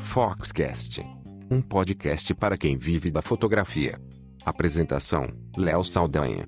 Foxcast, 0.00 1.04
um 1.50 1.60
podcast 1.60 2.34
para 2.34 2.56
quem 2.56 2.76
vive 2.76 3.10
da 3.10 3.20
fotografia. 3.20 4.00
Apresentação: 4.44 5.26
Léo 5.56 5.82
Saldanha. 5.82 6.46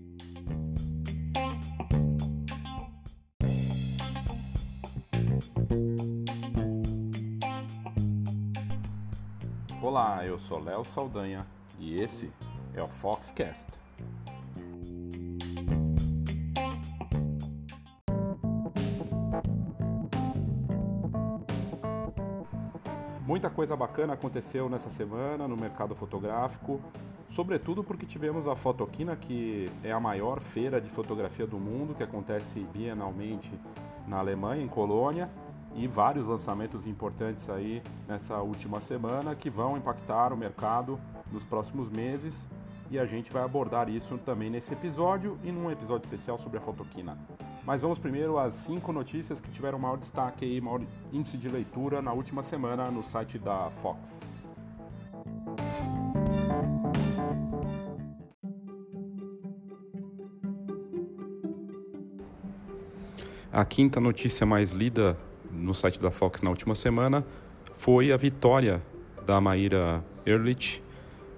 Olá, 9.82 10.24
eu 10.24 10.38
sou 10.38 10.62
Léo 10.62 10.84
Saldanha 10.84 11.46
e 11.78 12.00
esse 12.00 12.30
é 12.74 12.82
o 12.82 12.88
Foxcast. 12.88 13.68
Muita 23.36 23.50
coisa 23.50 23.76
bacana 23.76 24.14
aconteceu 24.14 24.66
nessa 24.66 24.88
semana 24.88 25.46
no 25.46 25.58
mercado 25.58 25.94
fotográfico, 25.94 26.80
sobretudo 27.28 27.84
porque 27.84 28.06
tivemos 28.06 28.48
a 28.48 28.56
Fotoquina, 28.56 29.14
que 29.14 29.70
é 29.84 29.92
a 29.92 30.00
maior 30.00 30.40
feira 30.40 30.80
de 30.80 30.88
fotografia 30.88 31.46
do 31.46 31.58
mundo, 31.58 31.94
que 31.94 32.02
acontece 32.02 32.66
bienalmente 32.72 33.52
na 34.08 34.20
Alemanha, 34.20 34.64
em 34.64 34.66
Colônia, 34.66 35.28
e 35.74 35.86
vários 35.86 36.26
lançamentos 36.26 36.86
importantes 36.86 37.50
aí 37.50 37.82
nessa 38.08 38.38
última 38.38 38.80
semana 38.80 39.34
que 39.34 39.50
vão 39.50 39.76
impactar 39.76 40.32
o 40.32 40.36
mercado 40.36 40.98
nos 41.30 41.44
próximos 41.44 41.90
meses 41.90 42.48
e 42.90 42.98
a 42.98 43.04
gente 43.04 43.30
vai 43.30 43.42
abordar 43.42 43.90
isso 43.90 44.16
também 44.16 44.48
nesse 44.48 44.72
episódio 44.72 45.38
e 45.44 45.52
num 45.52 45.70
episódio 45.70 46.06
especial 46.06 46.38
sobre 46.38 46.56
a 46.56 46.62
Fotoquina. 46.62 47.18
Mas 47.66 47.82
vamos 47.82 47.98
primeiro 47.98 48.38
às 48.38 48.54
cinco 48.54 48.92
notícias 48.92 49.40
que 49.40 49.50
tiveram 49.50 49.76
maior 49.76 49.98
destaque 49.98 50.46
e 50.46 50.60
maior 50.60 50.80
índice 51.12 51.36
de 51.36 51.48
leitura 51.48 52.00
na 52.00 52.12
última 52.12 52.40
semana 52.40 52.92
no 52.92 53.02
site 53.02 53.40
da 53.40 53.72
Fox. 53.82 54.38
A 63.52 63.64
quinta 63.64 63.98
notícia 64.00 64.46
mais 64.46 64.70
lida 64.70 65.18
no 65.50 65.74
site 65.74 65.98
da 65.98 66.12
Fox 66.12 66.42
na 66.42 66.50
última 66.50 66.76
semana 66.76 67.26
foi 67.72 68.12
a 68.12 68.16
vitória 68.16 68.80
da 69.26 69.40
Maíra 69.40 70.04
Ehrlich 70.24 70.80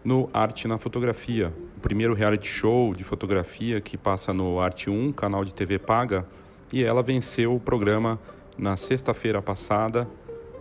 no 0.04 0.28
Arte 0.34 0.68
na 0.68 0.76
Fotografia, 0.76 1.54
o 1.78 1.80
primeiro 1.80 2.12
reality 2.12 2.48
show 2.48 2.92
de 2.92 3.04
fotografia 3.04 3.80
que 3.80 3.96
passa 3.96 4.32
no 4.32 4.58
Arte 4.58 4.90
1, 4.90 5.12
canal 5.12 5.44
de 5.44 5.54
TV 5.54 5.78
paga, 5.78 6.26
e 6.72 6.82
ela 6.82 7.04
venceu 7.04 7.54
o 7.54 7.60
programa 7.60 8.18
na 8.58 8.76
sexta-feira 8.76 9.40
passada, 9.40 10.08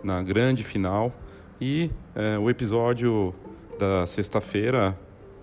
na 0.00 0.22
grande 0.22 0.62
final, 0.62 1.12
e 1.60 1.90
é, 2.14 2.38
o 2.38 2.48
episódio 2.48 3.34
da 3.80 4.06
sexta-feira 4.06 4.96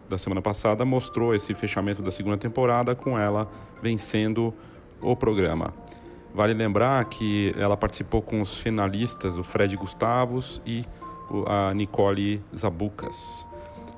da 0.09 0.17
semana 0.17 0.41
passada 0.41 0.85
mostrou 0.85 1.35
esse 1.35 1.53
fechamento 1.53 2.01
da 2.01 2.09
segunda 2.09 2.37
temporada 2.37 2.95
com 2.95 3.19
ela 3.19 3.51
vencendo 3.83 4.53
o 5.01 5.13
programa. 5.13 5.73
Vale 6.33 6.53
lembrar 6.53 7.03
que 7.03 7.53
ela 7.57 7.75
participou 7.75 8.21
com 8.21 8.39
os 8.39 8.57
finalistas, 8.57 9.37
o 9.37 9.43
Fred 9.43 9.75
Gustavos 9.75 10.61
e 10.65 10.85
a 11.45 11.73
Nicole 11.73 12.41
Zabucas. 12.57 13.45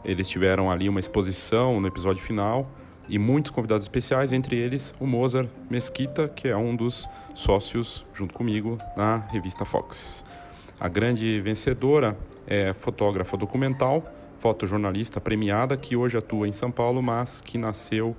Eles 0.04 0.28
tiveram 0.30 0.70
ali 0.72 0.88
uma 0.88 1.00
exposição 1.00 1.80
no 1.82 1.88
episódio 1.88 2.24
final 2.24 2.70
e 3.10 3.18
muitos 3.18 3.52
convidados 3.52 3.84
especiais, 3.84 4.32
entre 4.32 4.56
eles 4.56 4.94
o 5.00 5.08
Mozart 5.08 5.50
Mesquita, 5.70 6.28
que 6.28 6.48
é 6.48 6.56
um 6.56 6.76
dos 6.76 7.08
sócios, 7.34 8.06
junto 8.14 8.34
comigo, 8.34 8.78
na 8.96 9.18
revista 9.18 9.66
Fox. 9.66 10.26
A 10.80 10.88
grande 10.88 11.40
vencedora 11.42 12.18
é 12.46 12.74
fotógrafa 12.74 13.36
documental, 13.36 14.04
fotojornalista 14.40 15.20
premiada, 15.20 15.76
que 15.76 15.96
hoje 15.96 16.18
atua 16.18 16.48
em 16.48 16.52
São 16.52 16.70
Paulo, 16.70 17.02
mas 17.02 17.42
que 17.42 17.58
nasceu 17.58 18.16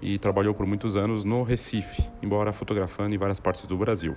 e 0.00 0.18
trabalhou 0.18 0.54
por 0.54 0.66
muitos 0.66 0.96
anos 0.96 1.24
no 1.24 1.42
Recife, 1.42 2.08
embora 2.22 2.52
fotografando 2.52 3.14
em 3.14 3.18
várias 3.18 3.40
partes 3.40 3.66
do 3.66 3.76
Brasil. 3.76 4.14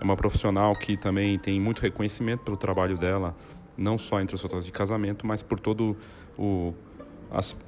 É 0.00 0.04
uma 0.04 0.16
profissional 0.16 0.74
que 0.74 0.96
também 0.96 1.38
tem 1.38 1.60
muito 1.60 1.80
reconhecimento 1.80 2.42
pelo 2.42 2.56
trabalho 2.56 2.98
dela, 2.98 3.36
não 3.76 3.96
só 3.96 4.20
entre 4.20 4.34
os 4.34 4.42
fotógrafos 4.42 4.66
de 4.66 4.72
casamento, 4.72 5.26
mas 5.26 5.42
por 5.42 5.60
todo 5.60 5.96
o 6.38 6.74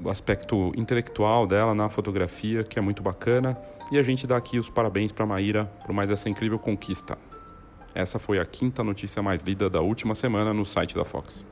aspecto 0.06 0.72
intelectual 0.76 1.46
dela 1.46 1.74
na 1.74 1.88
fotografia, 1.88 2.62
que 2.64 2.78
é 2.78 2.82
muito 2.82 3.02
bacana. 3.02 3.56
E 3.90 3.98
a 3.98 4.02
gente 4.02 4.26
dá 4.26 4.36
aqui 4.36 4.58
os 4.58 4.68
parabéns 4.68 5.12
para 5.12 5.26
Maíra 5.26 5.66
por 5.84 5.92
mais 5.92 6.10
essa 6.10 6.28
incrível 6.28 6.58
conquista. 6.58 7.16
Essa 7.94 8.18
foi 8.18 8.40
a 8.40 8.44
quinta 8.44 8.82
notícia 8.82 9.22
mais 9.22 9.40
lida 9.42 9.70
da 9.70 9.80
última 9.80 10.14
semana 10.14 10.52
no 10.52 10.64
site 10.64 10.94
da 10.94 11.04
Fox. 11.04 11.44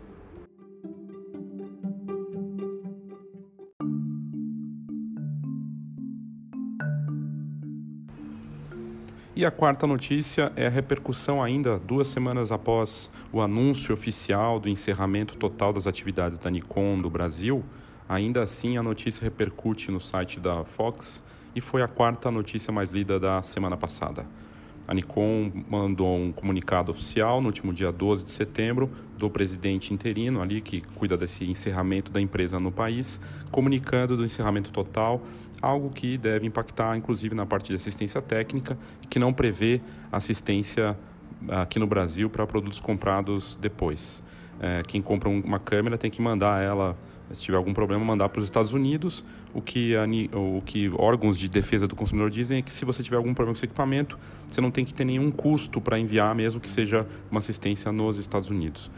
E 9.43 9.45
a 9.45 9.51
quarta 9.51 9.89
notícia 9.89 10.53
é 10.55 10.69
a 10.69 10.71
repercussão 10.71 11.43
ainda 11.43 11.77
duas 11.77 12.07
semanas 12.07 12.53
após 12.53 13.11
o 13.33 13.41
anúncio 13.41 13.93
oficial 13.93 14.61
do 14.61 14.69
encerramento 14.69 15.37
total 15.37 15.73
das 15.73 15.89
atividades 15.89 16.39
da 16.39 16.49
Nikon 16.49 17.01
do 17.01 17.11
Brasil. 17.11 17.65
Ainda 18.09 18.41
assim, 18.41 18.77
a 18.77 18.85
notícia 18.85 19.25
repercute 19.25 19.91
no 19.91 19.99
site 19.99 20.39
da 20.39 20.65
Fox 20.65 21.25
e 21.57 21.61
foi 21.61 21.83
a 21.83 21.89
quarta 21.89 22.31
notícia 22.31 22.73
mais 22.73 22.93
lida 22.93 23.19
da 23.19 23.43
semana 23.43 23.77
passada. 23.77 24.25
A 24.87 24.95
Nikon 24.95 25.51
mandou 25.69 26.17
um 26.17 26.31
comunicado 26.31 26.93
oficial 26.93 27.41
no 27.41 27.49
último 27.49 27.75
dia 27.75 27.91
12 27.91 28.25
de 28.25 28.31
setembro 28.31 28.91
do 29.19 29.29
presidente 29.29 29.93
interino 29.93 30.41
ali 30.41 30.61
que 30.61 30.83
cuida 30.95 31.17
desse 31.17 31.45
encerramento 31.45 32.13
da 32.13 32.21
empresa 32.21 32.61
no 32.61 32.71
país, 32.71 33.21
comunicando 33.51 34.17
do 34.17 34.25
encerramento 34.25 34.71
total, 34.71 35.21
algo 35.63 35.91
que 35.91 36.19
deve 36.19 36.47
impactar 36.47 36.97
inclusive 36.97 37.35
na 37.35 37.47
parte 37.47 37.69
de 37.69 37.77
assistência 37.77 38.21
técnica, 38.21 38.77
que 39.09 39.19
não 39.19 39.33
prevê 39.33 39.81
assistência 40.11 40.99
aqui 41.49 41.79
no 41.79 41.87
Brasil 41.87 42.29
para 42.29 42.47
produtos 42.47 42.81
comprados 42.81 43.57
depois. 43.61 44.23
É, 44.61 44.83
quem 44.87 45.01
compra 45.01 45.29
uma 45.29 45.59
câmera 45.59 45.97
tem 45.97 46.11
que 46.11 46.21
mandar 46.21 46.63
ela 46.63 46.97
se 47.33 47.43
tiver 47.43 47.57
algum 47.57 47.73
problema, 47.73 48.05
mandar 48.05 48.29
para 48.29 48.39
os 48.41 48.45
Estados 48.45 48.73
Unidos. 48.73 49.25
O 49.55 49.61
que, 49.61 49.95
a, 49.97 50.05
o 50.37 50.63
que 50.63 50.91
órgãos 50.97 51.39
de 51.39 51.49
defesa 51.49 51.87
do 51.87 51.97
consumidor 51.97 52.31
dizem 52.31 52.59
é 52.59 52.63
que 52.63 52.71
se 52.71 52.85
você 52.85 53.03
tiver 53.03 53.17
algum 53.17 53.35
problema 53.35 53.55
com 53.55 53.59
esse 53.59 53.65
equipamento, 53.65 54.19
você 54.49 54.61
não 54.61 54.71
tem 54.71 54.85
que 54.85 54.93
ter 54.93 55.05
nenhum 55.05 55.31
custo 55.31 55.81
para 55.81 55.99
enviar, 55.99 56.35
mesmo 56.35 56.61
que 56.61 56.69
seja 56.69 57.07
uma 57.31 57.39
assistência 57.39 57.91
nos 57.91 58.19
Estados 58.19 58.51
Unidos. 58.51 58.91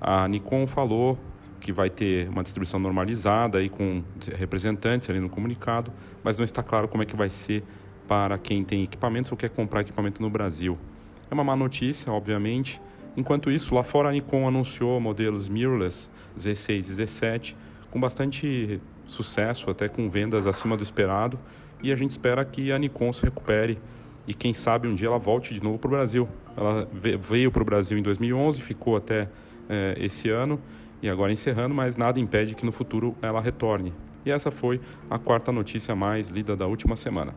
A 0.00 0.26
Nikon 0.28 0.66
falou 0.66 1.18
que 1.62 1.72
vai 1.72 1.88
ter 1.88 2.28
uma 2.28 2.42
distribuição 2.42 2.78
normalizada 2.78 3.58
aí 3.58 3.68
com 3.68 4.02
representantes 4.36 5.08
ali 5.08 5.20
no 5.20 5.30
comunicado, 5.30 5.92
mas 6.22 6.36
não 6.36 6.44
está 6.44 6.62
claro 6.62 6.88
como 6.88 7.02
é 7.02 7.06
que 7.06 7.16
vai 7.16 7.30
ser 7.30 7.62
para 8.06 8.36
quem 8.36 8.64
tem 8.64 8.82
equipamentos 8.82 9.30
ou 9.30 9.36
quer 9.36 9.48
comprar 9.48 9.80
equipamento 9.80 10.20
no 10.20 10.28
Brasil. 10.28 10.78
É 11.30 11.34
uma 11.34 11.44
má 11.44 11.56
notícia, 11.56 12.12
obviamente, 12.12 12.80
Enquanto 13.16 13.50
isso, 13.50 13.74
lá 13.74 13.82
fora 13.82 14.08
a 14.08 14.12
Nikon 14.12 14.48
anunciou 14.48 14.98
modelos 14.98 15.48
mirrorless 15.48 16.10
Z6 16.38 16.78
e 16.78 16.92
Z7 16.92 17.54
com 17.90 18.00
bastante 18.00 18.80
sucesso, 19.06 19.70
até 19.70 19.86
com 19.86 20.08
vendas 20.08 20.46
acima 20.46 20.76
do 20.76 20.82
esperado, 20.82 21.38
e 21.82 21.92
a 21.92 21.96
gente 21.96 22.12
espera 22.12 22.42
que 22.44 22.72
a 22.72 22.78
Nikon 22.78 23.12
se 23.12 23.24
recupere 23.24 23.78
e 24.26 24.32
quem 24.32 24.54
sabe 24.54 24.88
um 24.88 24.94
dia 24.94 25.08
ela 25.08 25.18
volte 25.18 25.52
de 25.52 25.62
novo 25.62 25.78
para 25.78 25.88
o 25.88 25.90
Brasil. 25.90 26.28
Ela 26.56 26.88
veio 27.20 27.50
para 27.50 27.60
o 27.60 27.64
Brasil 27.64 27.98
em 27.98 28.02
2011, 28.02 28.62
ficou 28.62 28.96
até 28.96 29.28
é, 29.68 29.94
esse 29.98 30.30
ano 30.30 30.58
e 31.02 31.10
agora 31.10 31.32
encerrando, 31.32 31.74
mas 31.74 31.96
nada 31.96 32.20
impede 32.20 32.54
que 32.54 32.64
no 32.64 32.70
futuro 32.70 33.16
ela 33.20 33.40
retorne. 33.40 33.92
E 34.24 34.30
essa 34.30 34.52
foi 34.52 34.80
a 35.10 35.18
quarta 35.18 35.50
notícia 35.50 35.96
mais 35.96 36.28
lida 36.28 36.54
da 36.54 36.66
última 36.66 36.94
semana. 36.94 37.34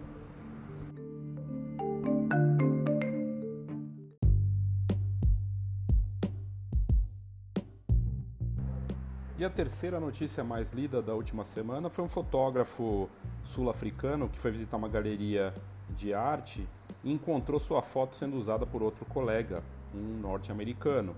E 9.38 9.44
a 9.44 9.50
terceira 9.50 10.00
notícia 10.00 10.44
mais 10.44 10.72
lida 10.72 11.02
da 11.02 11.14
última 11.14 11.44
semana 11.44 11.90
foi 11.90 12.06
um 12.06 12.08
fotógrafo 12.08 13.10
sul-africano 13.44 14.30
que 14.30 14.40
foi 14.40 14.52
visitar 14.52 14.78
uma 14.78 14.88
galeria 14.88 15.54
de 15.90 16.14
arte 16.14 16.66
e 17.04 17.12
encontrou 17.12 17.60
sua 17.60 17.82
foto 17.82 18.16
sendo 18.16 18.38
usada 18.38 18.66
por 18.66 18.82
outro 18.82 19.06
colega, 19.06 19.62
um 19.94 20.22
norte-americano. 20.22 21.16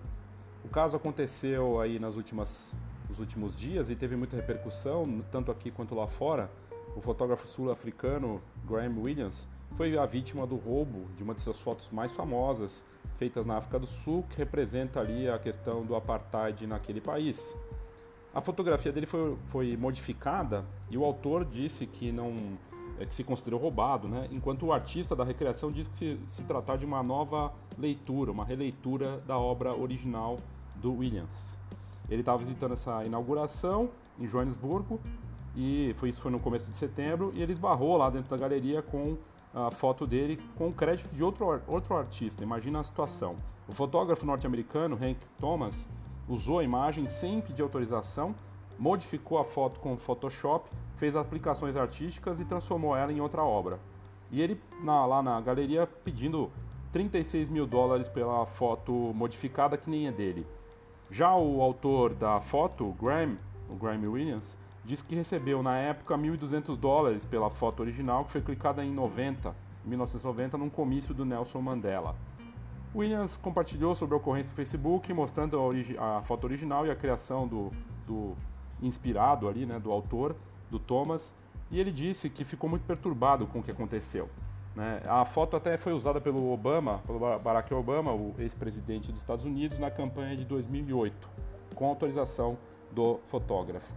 O 0.67 0.69
caso 0.69 0.97
aconteceu 0.97 1.79
aí 1.79 1.97
nas 1.97 2.17
últimas, 2.17 2.75
nos 3.07 3.19
últimos 3.19 3.55
dias 3.55 3.89
e 3.89 3.95
teve 3.95 4.17
muita 4.17 4.35
repercussão, 4.35 5.23
tanto 5.31 5.49
aqui 5.49 5.71
quanto 5.71 5.95
lá 5.95 6.07
fora. 6.07 6.51
O 6.93 6.99
fotógrafo 6.99 7.47
sul-africano 7.47 8.41
Graham 8.67 8.99
Williams 8.99 9.47
foi 9.77 9.97
a 9.97 10.05
vítima 10.05 10.45
do 10.45 10.57
roubo 10.57 11.07
de 11.15 11.23
uma 11.23 11.33
de 11.33 11.39
suas 11.39 11.57
fotos 11.57 11.89
mais 11.89 12.11
famosas, 12.11 12.83
feitas 13.15 13.45
na 13.45 13.55
África 13.55 13.79
do 13.79 13.87
Sul, 13.87 14.25
que 14.29 14.37
representa 14.37 14.99
ali 14.99 15.29
a 15.29 15.39
questão 15.39 15.85
do 15.85 15.95
apartheid 15.95 16.67
naquele 16.67 16.99
país. 16.99 17.55
A 18.35 18.41
fotografia 18.41 18.91
dele 18.91 19.05
foi, 19.05 19.37
foi 19.45 19.77
modificada 19.77 20.65
e 20.89 20.97
o 20.97 21.05
autor 21.05 21.45
disse 21.45 21.87
que 21.87 22.11
não, 22.11 22.57
é, 22.99 23.05
que 23.05 23.15
se 23.15 23.23
considerou 23.23 23.57
roubado, 23.57 24.09
né? 24.09 24.27
enquanto 24.31 24.65
o 24.65 24.73
artista 24.73 25.15
da 25.15 25.23
recriação 25.23 25.71
diz 25.71 25.87
que 25.87 25.97
se, 25.97 26.19
se 26.27 26.43
tratar 26.43 26.75
de 26.75 26.85
uma 26.85 27.01
nova 27.01 27.53
leitura, 27.77 28.33
uma 28.33 28.43
releitura 28.43 29.19
da 29.25 29.37
obra 29.37 29.73
original 29.73 30.37
do 30.81 30.93
Williams. 30.93 31.57
Ele 32.09 32.21
estava 32.21 32.37
visitando 32.37 32.73
essa 32.73 33.03
inauguração 33.03 33.89
em 34.19 34.25
Joanesburgo 34.25 34.99
e 35.55 35.93
foi 35.97 36.09
isso 36.09 36.21
foi 36.21 36.31
no 36.31 36.39
começo 36.39 36.69
de 36.69 36.75
setembro 36.75 37.31
e 37.35 37.41
ele 37.41 37.51
esbarrou 37.51 37.97
lá 37.97 38.09
dentro 38.09 38.29
da 38.29 38.37
galeria 38.37 38.81
com 38.81 39.17
a 39.53 39.71
foto 39.71 40.05
dele 40.05 40.39
com 40.55 40.71
crédito 40.71 41.13
de 41.15 41.23
outro, 41.23 41.61
outro 41.67 41.95
artista. 41.95 42.43
Imagina 42.43 42.79
a 42.79 42.83
situação. 42.83 43.35
O 43.67 43.73
fotógrafo 43.73 44.25
norte-americano 44.25 44.95
Hank 44.95 45.17
Thomas 45.39 45.89
usou 46.27 46.59
a 46.59 46.63
imagem 46.63 47.07
sem 47.07 47.41
pedir 47.41 47.61
autorização, 47.61 48.35
modificou 48.77 49.39
a 49.39 49.43
foto 49.43 49.79
com 49.79 49.97
Photoshop, 49.97 50.69
fez 50.95 51.15
aplicações 51.15 51.75
artísticas 51.75 52.39
e 52.39 52.45
transformou 52.45 52.95
ela 52.95 53.11
em 53.11 53.19
outra 53.19 53.43
obra. 53.43 53.79
E 54.31 54.41
ele 54.41 54.61
na, 54.83 55.05
lá 55.05 55.23
na 55.23 55.39
galeria 55.41 55.87
pedindo 55.87 56.51
36 56.91 57.49
mil 57.49 57.65
dólares 57.65 58.07
pela 58.07 58.45
foto 58.45 58.91
modificada 59.13 59.77
que 59.77 59.89
nem 59.89 60.07
é 60.07 60.11
dele. 60.11 60.45
Já 61.09 61.35
o 61.35 61.61
autor 61.61 62.13
da 62.13 62.41
foto, 62.41 62.93
Graham, 62.99 63.37
o 63.69 63.75
Graham 63.75 64.11
Williams, 64.11 64.57
disse 64.83 65.03
que 65.03 65.15
recebeu 65.15 65.63
na 65.63 65.77
época 65.77 66.17
1.200 66.17 66.75
dólares 66.75 67.25
pela 67.25 67.49
foto 67.49 67.81
original 67.81 68.25
que 68.25 68.31
foi 68.31 68.41
clicada 68.41 68.83
em 68.83 68.91
90, 68.91 69.55
1990 69.85 70.57
num 70.57 70.69
comício 70.69 71.13
do 71.13 71.25
Nelson 71.25 71.61
Mandela. 71.61 72.15
Williams 72.95 73.37
compartilhou 73.37 73.93
sobre 73.95 74.15
a 74.15 74.17
ocorrência 74.17 74.49
no 74.49 74.55
Facebook, 74.55 75.13
mostrando 75.13 75.57
a, 75.99 76.17
a 76.17 76.21
foto 76.21 76.45
original 76.45 76.85
e 76.85 76.91
a 76.91 76.95
criação 76.95 77.47
do, 77.47 77.71
do, 78.05 78.35
inspirado 78.81 79.47
ali, 79.47 79.65
né, 79.65 79.79
do 79.79 79.91
autor, 79.91 80.35
do 80.69 80.79
Thomas, 80.79 81.33
e 81.69 81.79
ele 81.79 81.91
disse 81.91 82.29
que 82.29 82.43
ficou 82.43 82.69
muito 82.69 82.83
perturbado 82.83 83.45
com 83.47 83.59
o 83.59 83.63
que 83.63 83.71
aconteceu. 83.71 84.29
Né? 84.77 85.01
A 85.07 85.25
foto 85.25 85.57
até 85.57 85.75
foi 85.75 85.91
usada 85.91 86.21
pelo 86.21 86.51
Obama, 86.51 87.01
pelo 87.07 87.17
Barack 87.39 87.73
Obama, 87.73 88.13
o 88.13 88.35
ex-presidente 88.37 89.11
dos 89.11 89.21
Estados 89.21 89.43
Unidos, 89.43 89.79
na 89.79 89.89
campanha 89.89 90.37
de 90.37 90.45
2008, 90.45 91.27
com 91.73 91.87
autorização 91.87 92.59
do 92.91 93.19
fotógrafo. 93.25 93.91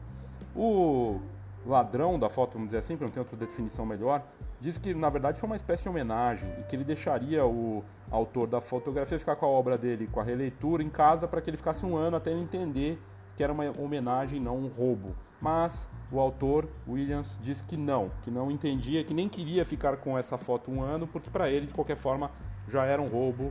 O 0.57 1.21
ladrão 1.67 2.19
da 2.19 2.31
foto, 2.31 2.55
vamos 2.55 2.69
dizer 2.69 2.79
assim, 2.79 2.95
porque 2.95 3.05
não 3.05 3.13
tem 3.13 3.21
outra 3.21 3.37
definição 3.37 3.85
melhor, 3.85 4.23
diz 4.59 4.79
que 4.79 4.95
na 4.95 5.11
verdade 5.11 5.39
foi 5.39 5.51
uma 5.51 5.57
espécie 5.57 5.83
de 5.83 5.91
homenagem 5.91 6.51
e 6.59 6.63
que 6.63 6.75
ele 6.75 6.85
deixaria 6.85 7.45
o 7.45 7.85
autor 8.11 8.47
da 8.47 8.63
fotografia 8.63 9.19
ficar 9.19 9.37
com 9.37 9.45
a 9.45 9.51
obra 9.51 9.77
dele, 9.77 10.07
com 10.07 10.19
a 10.19 10.25
releitura 10.25 10.83
em 10.83 10.89
casa 10.89 11.29
para 11.29 11.43
que 11.43 11.51
ele 11.51 11.59
ficasse 11.59 11.85
um 11.85 11.95
ano 11.95 12.17
até 12.17 12.31
ele 12.31 12.41
entender 12.41 12.99
que 13.41 13.45
era 13.45 13.55
uma 13.55 13.73
homenagem, 13.79 14.39
não 14.39 14.59
um 14.59 14.69
roubo. 14.69 15.17
Mas 15.41 15.89
o 16.13 16.21
autor, 16.21 16.69
Williams, 16.87 17.41
diz 17.43 17.63
que 17.63 17.75
não, 17.75 18.11
que 18.21 18.31
não 18.31 18.51
entendia, 18.51 19.03
que 19.03 19.15
nem 19.15 19.31
queria 19.31 19.65
ficar 19.65 19.97
com 19.97 20.19
essa 20.19 20.37
foto 20.37 20.71
um 20.71 20.83
ano, 20.83 21.07
porque 21.07 21.31
para 21.31 21.49
ele, 21.49 21.65
de 21.65 21.73
qualquer 21.73 21.97
forma, 21.97 22.31
já 22.69 22.85
era 22.85 23.01
um 23.01 23.07
roubo. 23.07 23.51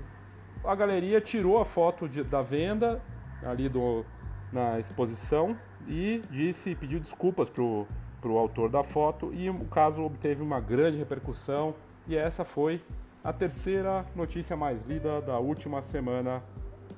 A 0.63 0.75
galeria 0.75 1.19
tirou 1.19 1.59
a 1.59 1.65
foto 1.65 2.07
de, 2.07 2.23
da 2.23 2.43
venda 2.43 3.01
ali 3.41 3.67
do, 3.67 4.05
na 4.53 4.77
exposição 4.77 5.57
e 5.87 6.21
disse, 6.29 6.75
pediu 6.75 6.99
desculpas 6.99 7.49
para 7.49 7.63
o 7.63 8.37
autor 8.37 8.69
da 8.69 8.83
foto 8.83 9.33
e 9.33 9.49
o 9.49 9.65
caso 9.65 10.03
obteve 10.03 10.43
uma 10.43 10.59
grande 10.59 10.99
repercussão 10.99 11.73
e 12.07 12.15
essa 12.15 12.45
foi 12.45 12.79
a 13.23 13.33
terceira 13.33 14.05
notícia 14.15 14.55
mais 14.55 14.83
lida 14.83 15.19
da 15.19 15.39
última 15.39 15.81
semana 15.81 16.43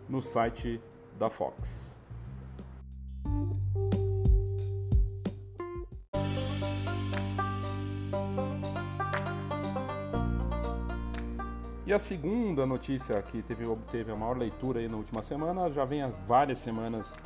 no 0.09 0.21
site 0.21 0.81
da 1.17 1.29
Fox. 1.29 2.00
E 11.91 11.93
a 11.93 11.99
segunda 11.99 12.65
notícia 12.65 13.21
que 13.21 13.41
teve, 13.41 13.65
obteve 13.65 14.13
a 14.13 14.15
maior 14.15 14.37
leitura 14.37 14.79
aí 14.79 14.87
na 14.87 14.95
última 14.95 15.21
semana, 15.21 15.69
já 15.69 15.83
vem 15.83 16.01
há 16.01 16.07
várias 16.07 16.59
semanas 16.59 17.17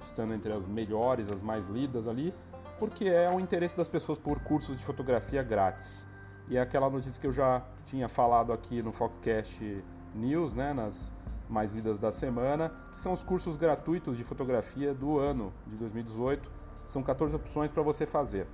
estando 0.00 0.32
entre 0.32 0.52
as 0.52 0.64
melhores, 0.64 1.28
as 1.32 1.42
mais 1.42 1.66
lidas 1.66 2.06
ali, 2.06 2.32
porque 2.78 3.06
é 3.06 3.28
o 3.28 3.40
interesse 3.40 3.76
das 3.76 3.88
pessoas 3.88 4.16
por 4.16 4.38
cursos 4.38 4.78
de 4.78 4.84
fotografia 4.84 5.42
grátis. 5.42 6.06
E 6.48 6.56
é 6.56 6.60
aquela 6.60 6.88
notícia 6.88 7.20
que 7.20 7.26
eu 7.26 7.32
já 7.32 7.64
tinha 7.84 8.08
falado 8.08 8.52
aqui 8.52 8.80
no 8.80 8.92
Foxcast 8.92 9.84
News, 10.14 10.54
né, 10.54 10.72
nas 10.72 11.12
mais 11.48 11.72
lidas 11.72 11.98
da 11.98 12.12
semana, 12.12 12.70
que 12.92 13.00
são 13.00 13.12
os 13.12 13.24
cursos 13.24 13.56
gratuitos 13.56 14.16
de 14.16 14.22
fotografia 14.22 14.94
do 14.94 15.18
ano 15.18 15.52
de 15.66 15.74
2018. 15.78 16.48
São 16.86 17.02
14 17.02 17.34
opções 17.34 17.72
para 17.72 17.82
você 17.82 18.06
fazer. 18.06 18.46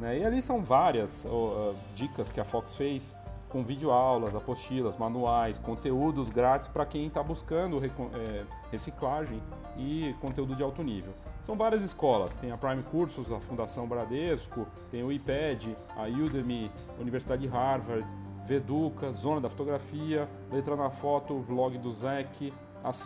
Né? 0.00 0.20
E 0.20 0.24
ali 0.24 0.40
são 0.40 0.62
várias 0.62 1.26
uh, 1.26 1.76
dicas 1.94 2.32
que 2.32 2.40
a 2.40 2.44
Fox 2.44 2.74
fez 2.74 3.14
com 3.54 3.62
videoaulas, 3.62 4.34
apostilas, 4.34 4.96
manuais, 4.96 5.60
conteúdos 5.60 6.28
grátis 6.28 6.66
para 6.66 6.84
quem 6.84 7.06
está 7.06 7.22
buscando 7.22 7.80
é, 7.84 8.44
reciclagem 8.72 9.40
e 9.76 10.12
conteúdo 10.20 10.56
de 10.56 10.62
alto 10.64 10.82
nível. 10.82 11.14
São 11.40 11.56
várias 11.56 11.80
escolas, 11.80 12.36
tem 12.36 12.50
a 12.50 12.58
Prime 12.58 12.82
Cursos, 12.82 13.30
a 13.30 13.38
Fundação 13.38 13.86
Bradesco, 13.86 14.66
tem 14.90 15.04
o 15.04 15.12
IPED, 15.12 15.76
a 15.96 16.02
Udemy, 16.08 16.68
Universidade 16.98 17.42
de 17.42 17.48
Harvard, 17.48 18.04
Veduca, 18.44 19.12
Zona 19.12 19.40
da 19.40 19.48
Fotografia, 19.48 20.28
Letra 20.50 20.74
na 20.74 20.90
Foto, 20.90 21.38
Vlog 21.38 21.78
do 21.78 21.92
Zec, 21.92 22.52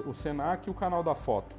o 0.07 0.15
Senac 0.15 0.67
e 0.67 0.71
o 0.71 0.75
Canal 0.75 1.03
da 1.03 1.15
Foto. 1.15 1.55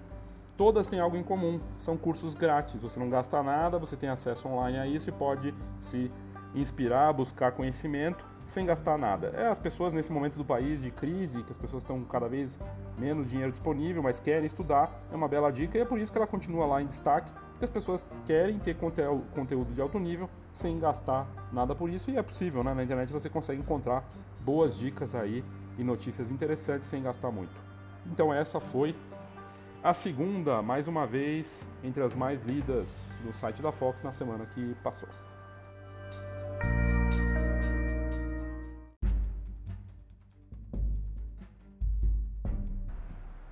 Todas 0.58 0.88
têm 0.88 1.00
algo 1.00 1.16
em 1.16 1.24
comum, 1.24 1.62
são 1.78 1.96
cursos 1.96 2.34
grátis, 2.34 2.82
você 2.82 3.00
não 3.00 3.08
gasta 3.08 3.44
nada, 3.44 3.78
você 3.78 3.96
tem 3.96 4.10
acesso 4.10 4.48
online 4.48 4.80
a 4.80 4.88
isso 4.88 5.10
e 5.10 5.14
pode 5.14 5.54
se 5.80 6.12
inspirar, 6.56 7.14
buscar 7.14 7.52
conhecimento 7.52 8.26
sem 8.50 8.66
gastar 8.66 8.98
nada. 8.98 9.28
É 9.36 9.48
as 9.48 9.60
pessoas 9.60 9.94
nesse 9.94 10.12
momento 10.12 10.36
do 10.36 10.44
país 10.44 10.82
de 10.82 10.90
crise, 10.90 11.44
que 11.44 11.52
as 11.52 11.58
pessoas 11.58 11.84
estão 11.84 12.04
cada 12.04 12.28
vez 12.28 12.60
menos 12.98 13.30
dinheiro 13.30 13.52
disponível, 13.52 14.02
mas 14.02 14.20
querem 14.20 14.46
estudar, 14.46 14.92
é 15.12 15.16
uma 15.16 15.28
bela 15.28 15.52
dica 15.52 15.78
e 15.78 15.82
é 15.82 15.86
por 15.86 16.00
isso 16.00 16.12
que 16.12 16.18
ela 16.18 16.26
continua 16.26 16.66
lá 16.66 16.82
em 16.82 16.88
destaque, 16.88 17.32
porque 17.52 17.66
as 17.66 17.70
pessoas 17.70 18.06
querem 18.26 18.58
ter 18.58 18.76
conteúdo 18.76 19.72
de 19.72 19.80
alto 19.80 20.00
nível 20.00 20.28
sem 20.52 20.80
gastar 20.80 21.28
nada 21.54 21.76
por 21.76 21.92
isso 21.92 22.10
e 22.10 22.18
é 22.18 22.24
possível, 22.24 22.64
né? 22.64 22.74
Na 22.74 22.84
internet 22.84 23.14
você 23.14 23.30
consegue 23.30 23.62
encontrar 23.62 24.04
boas 24.42 24.76
dicas 24.76 25.14
aí 25.14 25.44
e 25.78 25.84
notícias 25.84 26.32
interessantes 26.32 26.88
sem 26.88 27.04
gastar 27.04 27.30
muito. 27.30 27.54
Então 28.08 28.34
essa 28.34 28.60
foi 28.60 28.96
a 29.84 29.94
segunda, 29.94 30.62
mais 30.64 30.88
uma 30.88 31.06
vez, 31.06 31.68
entre 31.84 32.02
as 32.02 32.16
mais 32.16 32.42
lidas 32.42 33.14
no 33.24 33.32
site 33.32 33.62
da 33.62 33.72
Fox 33.72 34.02
na 34.02 34.12
semana 34.12 34.48
que 34.48 34.76
passou. 34.84 35.08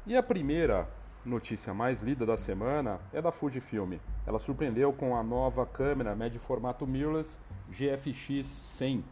E 0.10 0.16
a 0.16 0.24
primeira 0.24 0.88
notícia 1.26 1.74
mais 1.74 2.00
lida 2.00 2.26
da 2.26 2.38
semana 2.38 2.98
é 3.12 3.22
da 3.22 3.30
Fujifilm. 3.30 3.96
Ela 4.26 4.40
surpreendeu 4.40 4.94
com 4.94 5.18
a 5.18 5.22
nova 5.22 5.66
câmera 5.66 6.16
médio 6.16 6.40
formato 6.40 6.88
mirrorless 6.88 7.42
GFX 7.70 8.48
100. 8.48 9.04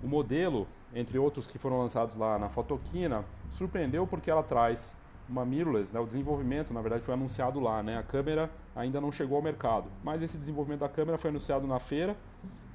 O 0.00 0.06
modelo, 0.06 0.68
entre 0.94 1.18
outros 1.18 1.48
que 1.48 1.58
foram 1.58 1.76
lançados 1.80 2.14
lá 2.14 2.38
na 2.38 2.48
Fotoquina, 2.48 3.24
surpreendeu 3.50 4.06
porque 4.06 4.30
ela 4.30 4.44
traz 4.44 4.96
uma 5.28 5.44
mirrorless, 5.44 5.92
né? 5.92 5.98
o 5.98 6.06
desenvolvimento 6.06 6.72
na 6.72 6.80
verdade 6.80 7.02
foi 7.02 7.14
anunciado 7.14 7.58
lá, 7.58 7.82
né? 7.82 7.98
a 7.98 8.02
câmera 8.04 8.48
ainda 8.76 9.00
não 9.00 9.10
chegou 9.10 9.36
ao 9.36 9.42
mercado, 9.42 9.90
mas 10.04 10.22
esse 10.22 10.38
desenvolvimento 10.38 10.80
da 10.80 10.88
câmera 10.88 11.18
foi 11.18 11.30
anunciado 11.30 11.66
na 11.66 11.80
feira 11.80 12.16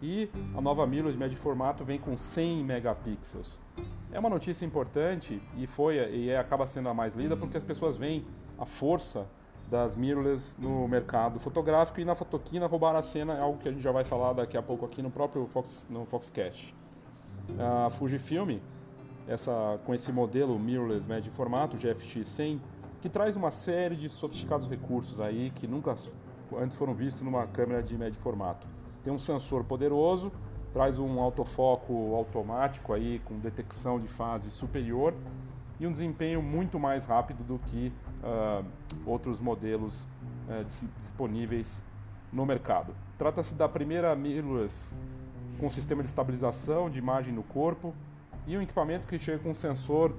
e 0.01 0.29
a 0.53 0.59
nova 0.59 0.85
mirrorless 0.85 1.17
médio 1.17 1.37
formato 1.37 1.85
vem 1.85 1.97
com 1.97 2.17
100 2.17 2.65
megapixels. 2.65 3.57
É 4.17 4.19
uma 4.19 4.29
notícia 4.29 4.65
importante 4.65 5.39
e 5.55 5.67
foi 5.67 5.97
e 5.97 6.31
é, 6.31 6.39
acaba 6.39 6.65
sendo 6.65 6.89
a 6.89 6.93
mais 6.93 7.13
lida 7.13 7.37
porque 7.37 7.55
as 7.55 7.63
pessoas 7.63 7.99
veem 7.99 8.25
a 8.57 8.65
força 8.65 9.27
das 9.69 9.95
mirrorless 9.95 10.59
no 10.59 10.87
mercado 10.87 11.39
fotográfico 11.39 11.99
e 11.99 12.03
na 12.03 12.15
fotoquina 12.15 12.65
roubar 12.65 12.95
a 12.95 13.03
cena 13.03 13.35
é 13.35 13.41
algo 13.41 13.59
que 13.59 13.69
a 13.69 13.71
gente 13.71 13.83
já 13.83 13.91
vai 13.91 14.03
falar 14.03 14.33
daqui 14.33 14.57
a 14.57 14.63
pouco 14.63 14.83
aqui 14.83 15.03
no 15.03 15.11
próprio 15.11 15.45
Fox, 15.45 15.85
no 15.87 16.03
Foxcast. 16.07 16.73
A 17.59 17.91
Fujifilm, 17.91 18.57
essa, 19.27 19.79
com 19.85 19.93
esse 19.93 20.11
modelo 20.11 20.57
mirrorless 20.57 21.07
médio 21.07 21.31
formato, 21.31 21.77
GFX 21.77 22.27
100, 22.27 22.59
que 22.99 23.09
traz 23.09 23.35
uma 23.35 23.51
série 23.51 23.95
de 23.95 24.09
sofisticados 24.09 24.67
recursos 24.67 25.21
aí 25.21 25.51
que 25.51 25.67
nunca 25.67 25.93
antes 26.59 26.75
foram 26.75 26.95
vistos 26.95 27.21
numa 27.21 27.45
câmera 27.45 27.83
de 27.83 27.95
médio 27.95 28.19
formato. 28.19 28.65
Tem 29.03 29.13
um 29.13 29.19
sensor 29.19 29.63
poderoso, 29.63 30.31
traz 30.73 30.97
um 30.97 31.19
autofoco 31.19 32.15
automático 32.15 32.93
aí 32.93 33.19
com 33.25 33.39
detecção 33.39 33.99
de 33.99 34.07
fase 34.07 34.51
superior 34.51 35.13
e 35.79 35.87
um 35.87 35.91
desempenho 35.91 36.41
muito 36.41 36.79
mais 36.79 37.05
rápido 37.05 37.43
do 37.43 37.59
que 37.59 37.91
uh, 38.23 38.65
outros 39.05 39.39
modelos 39.39 40.03
uh, 40.03 40.65
disponíveis 40.99 41.83
no 42.31 42.45
mercado. 42.45 42.95
Trata-se 43.17 43.55
da 43.55 43.69
primeira 43.69 44.15
mirrorless 44.15 44.95
com 45.59 45.69
sistema 45.69 46.03
de 46.03 46.09
estabilização 46.09 46.89
de 46.89 46.99
imagem 46.99 47.33
no 47.33 47.43
corpo 47.43 47.93
e 48.45 48.57
um 48.57 48.61
equipamento 48.61 49.07
que 49.07 49.17
chega 49.17 49.39
com 49.39 49.51
um 49.51 49.55
sensor 49.55 50.15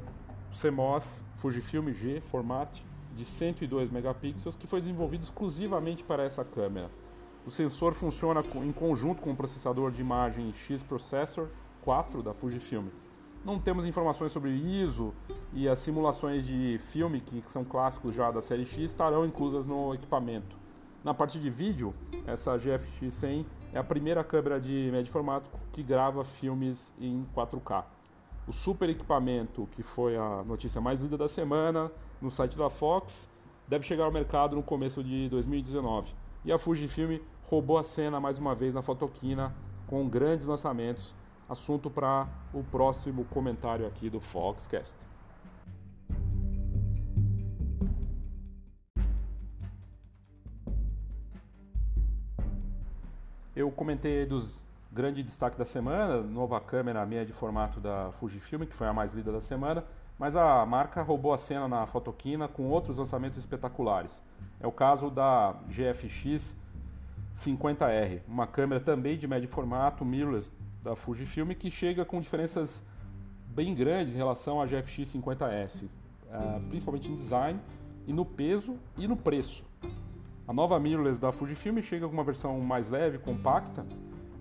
CMOS 0.50 1.24
Fujifilm 1.36 1.92
G 1.92 2.20
Format 2.20 2.80
de 3.14 3.24
102 3.24 3.90
megapixels 3.90 4.56
que 4.56 4.66
foi 4.66 4.80
desenvolvido 4.80 5.22
exclusivamente 5.22 6.04
para 6.04 6.22
essa 6.22 6.44
câmera. 6.44 6.90
O 7.48 7.50
sensor 7.50 7.94
funciona 7.94 8.44
em 8.56 8.72
conjunto 8.72 9.22
com 9.22 9.32
o 9.32 9.34
processador 9.34 9.90
de 9.90 10.02
imagem 10.02 10.52
X 10.52 10.82
Processor 10.82 11.48
4 11.80 12.22
da 12.22 12.34
Fujifilm. 12.34 12.88
Não 13.42 13.58
temos 13.58 13.86
informações 13.86 14.32
sobre 14.32 14.50
ISO 14.50 15.14
e 15.54 15.66
as 15.66 15.78
simulações 15.78 16.46
de 16.46 16.76
filme, 16.78 17.22
que 17.22 17.42
são 17.46 17.64
clássicos 17.64 18.14
já 18.14 18.30
da 18.30 18.42
série 18.42 18.66
X, 18.66 18.90
estarão 18.90 19.24
inclusas 19.24 19.64
no 19.64 19.94
equipamento. 19.94 20.58
Na 21.02 21.14
parte 21.14 21.40
de 21.40 21.48
vídeo, 21.48 21.94
essa 22.26 22.54
GFX 22.58 23.14
100 23.14 23.46
é 23.72 23.78
a 23.78 23.82
primeira 23.82 24.22
câmera 24.22 24.60
de 24.60 24.90
médio 24.92 25.10
formato 25.10 25.48
que 25.72 25.82
grava 25.82 26.22
filmes 26.24 26.92
em 27.00 27.26
4K. 27.34 27.82
O 28.46 28.52
super 28.52 28.90
equipamento, 28.90 29.66
que 29.72 29.82
foi 29.82 30.18
a 30.18 30.44
notícia 30.44 30.82
mais 30.82 31.00
lida 31.00 31.16
da 31.16 31.28
semana 31.28 31.90
no 32.20 32.30
site 32.30 32.58
da 32.58 32.68
Fox, 32.68 33.26
deve 33.66 33.86
chegar 33.86 34.04
ao 34.04 34.12
mercado 34.12 34.54
no 34.54 34.62
começo 34.62 35.02
de 35.02 35.30
2019. 35.30 36.12
E 36.44 36.52
a 36.52 36.58
Fujifilm 36.58 37.18
roubou 37.48 37.78
a 37.78 37.82
cena 37.82 38.20
mais 38.20 38.38
uma 38.38 38.54
vez 38.54 38.74
na 38.74 38.82
Fotoquina 38.82 39.54
com 39.86 40.06
grandes 40.06 40.44
lançamentos. 40.44 41.14
Assunto 41.48 41.88
para 41.88 42.28
o 42.52 42.62
próximo 42.62 43.24
comentário 43.24 43.86
aqui 43.86 44.10
do 44.10 44.20
Foxcast. 44.20 44.96
Eu 53.56 53.70
comentei 53.70 54.26
dos 54.26 54.62
grandes 54.92 55.24
destaques 55.24 55.58
da 55.58 55.64
semana, 55.64 56.20
nova 56.20 56.60
câmera 56.60 57.04
meia 57.06 57.24
de 57.24 57.32
formato 57.32 57.80
da 57.80 58.12
Fujifilm, 58.12 58.66
que 58.66 58.74
foi 58.74 58.86
a 58.86 58.92
mais 58.92 59.14
lida 59.14 59.32
da 59.32 59.40
semana, 59.40 59.84
mas 60.18 60.36
a 60.36 60.64
marca 60.66 61.02
roubou 61.02 61.32
a 61.32 61.38
cena 61.38 61.66
na 61.66 61.86
Fotoquina 61.86 62.46
com 62.46 62.68
outros 62.68 62.98
lançamentos 62.98 63.38
espetaculares. 63.38 64.22
É 64.60 64.66
o 64.66 64.72
caso 64.72 65.10
da 65.10 65.56
GFX 65.66 66.58
50R, 67.38 68.22
uma 68.26 68.48
câmera 68.48 68.80
também 68.80 69.16
de 69.16 69.28
médio 69.28 69.48
formato, 69.48 70.04
mirrorless, 70.04 70.52
da 70.82 70.96
Fujifilm, 70.96 71.50
que 71.50 71.70
chega 71.70 72.04
com 72.04 72.20
diferenças 72.20 72.84
bem 73.46 73.74
grandes 73.74 74.14
em 74.14 74.18
relação 74.18 74.60
à 74.60 74.66
GFX 74.66 75.14
50S, 75.14 75.84
eh, 76.30 76.60
principalmente 76.68 77.08
em 77.08 77.14
design 77.14 77.60
e 78.08 78.12
no 78.12 78.24
peso 78.24 78.76
e 78.96 79.06
no 79.06 79.16
preço. 79.16 79.64
A 80.48 80.52
nova 80.52 80.80
mirrorless 80.80 81.20
da 81.20 81.30
Fujifilm 81.30 81.80
chega 81.80 82.08
com 82.08 82.12
uma 82.12 82.24
versão 82.24 82.58
mais 82.60 82.88
leve, 82.88 83.18
compacta 83.18 83.86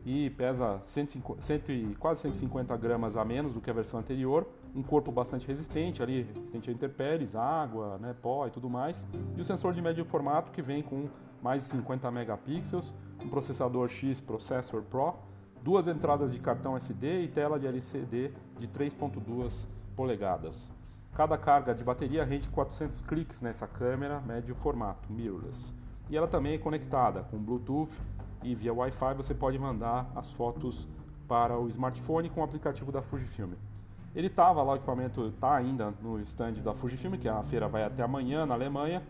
e 0.03 0.31
pesa 0.31 0.79
150, 0.83 1.41
100, 1.41 1.93
quase 1.99 2.21
150 2.21 2.75
gramas 2.77 3.15
a 3.15 3.23
menos 3.23 3.53
do 3.53 3.61
que 3.61 3.69
a 3.69 3.73
versão 3.73 3.99
anterior. 3.99 4.47
Um 4.73 4.81
corpo 4.81 5.11
bastante 5.11 5.45
resistente, 5.45 6.01
ali 6.01 6.23
resistente 6.33 6.69
a 6.69 6.73
intempéries, 6.73 7.35
água, 7.35 7.99
né, 7.99 8.15
pó 8.21 8.47
e 8.47 8.49
tudo 8.49 8.69
mais. 8.69 9.05
E 9.35 9.41
o 9.41 9.43
sensor 9.43 9.73
de 9.73 9.81
médio 9.81 10.03
formato 10.03 10.51
que 10.51 10.61
vem 10.61 10.81
com 10.81 11.07
mais 11.41 11.63
de 11.63 11.70
50 11.70 12.10
megapixels, 12.12 12.94
um 13.24 13.27
processador 13.27 13.88
X 13.89 14.22
Processor 14.22 14.84
Pro, 14.84 15.15
duas 15.63 15.88
entradas 15.88 16.32
de 16.32 16.39
cartão 16.39 16.77
SD 16.77 17.24
e 17.24 17.27
tela 17.27 17.60
de 17.60 17.67
LCD 17.67 18.32
de 18.58 18.67
3.2 18.67 19.67
polegadas. 19.96 20.70
Cada 21.13 21.38
carga 21.38 21.74
de 21.74 21.84
bateria 21.84 22.24
rende 22.24 22.48
400 22.50 23.01
cliques 23.01 23.41
nessa 23.41 23.65
câmera 23.65 24.22
médio 24.22 24.53
formato 24.56 25.12
mirrorless. 25.12 25.74
E 26.10 26.15
ela 26.15 26.27
também 26.27 26.53
é 26.53 26.58
conectada 26.58 27.24
com 27.24 27.38
Bluetooth 27.38 27.98
e 28.44 28.53
via 28.53 28.74
Wi-Fi 28.74 29.13
você 29.15 29.34
pode 29.34 29.58
mandar 29.58 30.10
as 30.15 30.32
fotos 30.32 30.88
para 31.27 31.58
o 31.60 31.67
smartphone 31.67 32.29
com 32.29 32.41
o 32.41 32.44
aplicativo 32.44 32.91
da 32.91 33.01
Fujifilm. 33.01 33.53
Ele 34.15 34.27
estava 34.27 34.63
lá, 34.63 34.74
o 34.74 34.75
equipamento 34.77 35.25
está 35.27 35.56
ainda 35.56 35.94
no 36.01 36.20
stand 36.22 36.53
da 36.53 36.74
Fujifilm, 36.74 37.15
que 37.17 37.27
a 37.27 37.44
feira 37.44 37.67
vai 37.67 37.84
até 37.84 38.03
amanhã 38.03 38.46
na 38.46 38.53
Alemanha, 38.53 39.03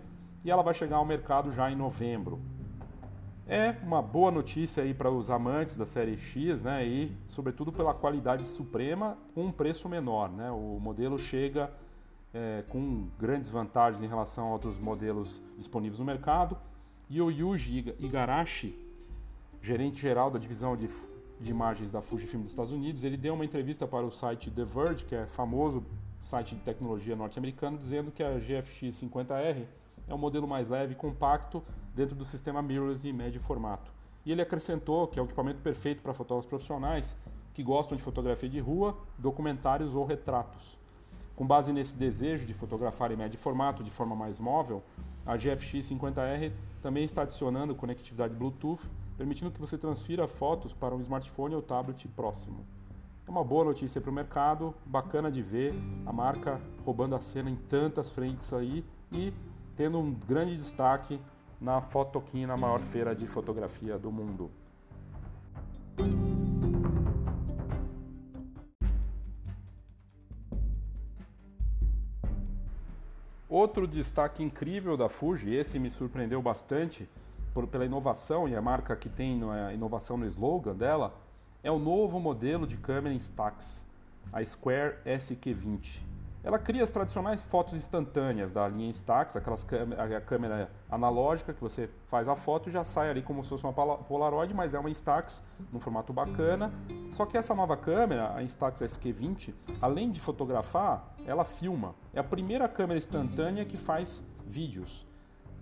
e 0.43 0.51
ela 0.51 0.63
vai 0.63 0.73
chegar 0.73 0.97
ao 0.97 1.05
mercado 1.05 1.51
já 1.51 1.69
em 1.71 1.75
novembro. 1.75 2.39
É 3.47 3.75
uma 3.81 4.01
boa 4.01 4.29
notícia 4.29 4.83
aí 4.83 4.93
para 4.93 5.09
os 5.09 5.31
amantes 5.31 5.77
da 5.77 5.85
série 5.85 6.17
X, 6.17 6.61
né? 6.61 6.85
E 6.85 7.15
sobretudo 7.27 7.71
pela 7.71 7.93
qualidade 7.93 8.45
suprema 8.45 9.17
com 9.33 9.45
um 9.45 9.51
preço 9.51 9.87
menor, 9.87 10.29
né? 10.29 10.51
O 10.51 10.79
modelo 10.81 11.17
chega 11.17 11.71
é, 12.33 12.63
com 12.67 13.07
grandes 13.17 13.49
vantagens 13.49 14.03
em 14.03 14.07
relação 14.07 14.47
a 14.47 14.51
outros 14.51 14.77
modelos 14.77 15.41
disponíveis 15.57 15.97
no 15.97 16.05
mercado 16.05 16.57
e 17.09 17.21
o 17.21 17.31
Yuji 17.31 17.95
Igarashi, 17.99 18.77
gerente 19.61 19.97
geral 19.97 20.29
da 20.29 20.37
divisão 20.37 20.75
de, 20.75 20.87
de 21.39 21.51
imagens 21.51 21.89
da 21.89 22.01
Fujifilm 22.01 22.41
dos 22.41 22.51
Estados 22.51 22.73
Unidos, 22.73 23.03
ele 23.03 23.15
deu 23.15 23.33
uma 23.33 23.45
entrevista 23.45 23.87
para 23.87 24.05
o 24.05 24.11
site 24.11 24.51
The 24.51 24.65
Verge, 24.65 25.05
que 25.05 25.15
é 25.15 25.25
famoso 25.25 25.85
site 26.21 26.55
de 26.55 26.61
tecnologia 26.61 27.15
norte-americano, 27.15 27.77
dizendo 27.77 28.11
que 28.11 28.21
a 28.21 28.37
GFX 28.37 29.01
50R 29.01 29.65
é 30.07 30.13
um 30.13 30.17
modelo 30.17 30.47
mais 30.47 30.69
leve 30.69 30.93
e 30.93 30.95
compacto 30.95 31.63
dentro 31.93 32.15
do 32.15 32.23
sistema 32.23 32.61
mirrorless 32.61 33.07
e 33.07 33.13
médio 33.13 33.41
formato. 33.41 33.91
E 34.25 34.31
ele 34.31 34.41
acrescentou 34.41 35.07
que 35.07 35.19
é 35.19 35.21
o 35.21 35.25
equipamento 35.25 35.61
perfeito 35.61 36.01
para 36.01 36.13
fotógrafos 36.13 36.49
profissionais 36.49 37.15
que 37.53 37.63
gostam 37.63 37.97
de 37.97 38.03
fotografia 38.03 38.47
de 38.47 38.59
rua, 38.59 38.97
documentários 39.17 39.95
ou 39.95 40.05
retratos. 40.05 40.77
Com 41.35 41.45
base 41.45 41.71
nesse 41.71 41.95
desejo 41.95 42.45
de 42.45 42.53
fotografar 42.53 43.11
em 43.11 43.15
médio 43.15 43.39
formato 43.39 43.83
de 43.83 43.91
forma 43.91 44.15
mais 44.15 44.39
móvel, 44.39 44.83
a 45.25 45.35
GFX 45.35 45.89
50R 45.89 46.51
também 46.81 47.03
está 47.03 47.23
adicionando 47.23 47.75
conectividade 47.75 48.33
Bluetooth, 48.33 48.89
permitindo 49.17 49.51
que 49.51 49.59
você 49.59 49.77
transfira 49.77 50.27
fotos 50.27 50.73
para 50.73 50.95
um 50.95 51.01
smartphone 51.01 51.55
ou 51.55 51.61
tablet 51.61 52.07
próximo. 52.09 52.65
É 53.27 53.29
uma 53.29 53.43
boa 53.43 53.65
notícia 53.65 53.99
para 53.99 54.09
o 54.09 54.13
mercado, 54.13 54.73
bacana 54.85 55.29
de 55.29 55.41
ver 55.41 55.73
a 56.05 56.13
marca 56.13 56.61
roubando 56.85 57.15
a 57.15 57.19
cena 57.19 57.49
em 57.49 57.55
tantas 57.55 58.11
frentes 58.11 58.53
aí 58.53 58.85
e 59.11 59.33
tendo 59.77 59.99
um 59.99 60.11
grande 60.11 60.57
destaque 60.57 61.21
na 61.61 61.79
Fotoquina, 61.79 62.55
a 62.55 62.57
maior 62.57 62.81
feira 62.81 63.15
de 63.15 63.27
fotografia 63.27 63.97
do 63.97 64.11
mundo. 64.11 64.49
Outro 73.47 73.87
destaque 73.87 74.43
incrível 74.43 74.97
da 74.97 75.07
Fuji, 75.07 75.55
esse 75.55 75.79
me 75.79 75.89
surpreendeu 75.89 76.41
bastante 76.41 77.07
por, 77.53 77.65
pela 77.67 77.85
inovação 77.85 78.47
e 78.47 78.55
a 78.55 78.61
marca 78.61 78.95
que 78.95 79.07
tem 79.07 79.41
a 79.49 79.73
inovação 79.73 80.17
no 80.17 80.25
slogan 80.25 80.75
dela, 80.75 81.15
é 81.63 81.71
o 81.71 81.79
novo 81.79 82.19
modelo 82.19 82.67
de 82.67 82.77
câmera 82.77 83.15
Instax, 83.15 83.85
a 84.33 84.43
Square 84.43 84.97
SQ20. 85.05 86.16
Ela 86.47 86.57
cria 86.57 86.81
as 86.81 86.89
tradicionais 86.89 87.43
fotos 87.43 87.73
instantâneas 87.73 88.53
da 88.53 88.65
linha 88.69 88.87
Instax, 88.87 89.35
aquelas 89.35 89.65
câmera, 89.65 90.17
a 90.17 90.21
câmera 90.21 90.71
analógica 90.89 91.53
que 91.53 91.59
você 91.59 91.89
faz 92.05 92.29
a 92.29 92.37
foto 92.37 92.69
e 92.69 92.71
já 92.71 92.85
sai 92.85 93.09
ali 93.09 93.21
como 93.21 93.43
se 93.43 93.49
fosse 93.49 93.65
uma 93.65 93.73
Polaroid, 93.73 94.53
mas 94.53 94.73
é 94.73 94.79
uma 94.79 94.89
Instax 94.89 95.43
num 95.73 95.81
formato 95.81 96.13
bacana. 96.13 96.71
Só 97.11 97.25
que 97.25 97.37
essa 97.37 97.53
nova 97.53 97.75
câmera, 97.75 98.33
a 98.33 98.41
Instax 98.41 98.79
SQ20, 98.79 99.53
além 99.81 100.09
de 100.09 100.21
fotografar, 100.21 101.13
ela 101.25 101.43
filma. 101.43 101.93
É 102.13 102.19
a 102.21 102.23
primeira 102.23 102.69
câmera 102.69 102.97
instantânea 102.97 103.65
que 103.65 103.75
faz 103.75 104.23
vídeos. 104.45 105.05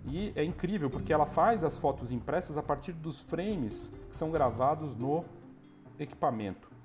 E 0.04 0.32
é 0.36 0.44
incrível 0.44 0.88
porque 0.88 1.12
ela 1.12 1.26
faz 1.26 1.64
as 1.64 1.76
fotos 1.76 2.12
impressas 2.12 2.56
a 2.56 2.62
partir 2.62 2.92
dos 2.92 3.20
frames 3.20 3.92
que 4.08 4.16
são 4.16 4.30
gravados 4.30 4.94
no 4.94 5.24
equipamento. 5.98 6.75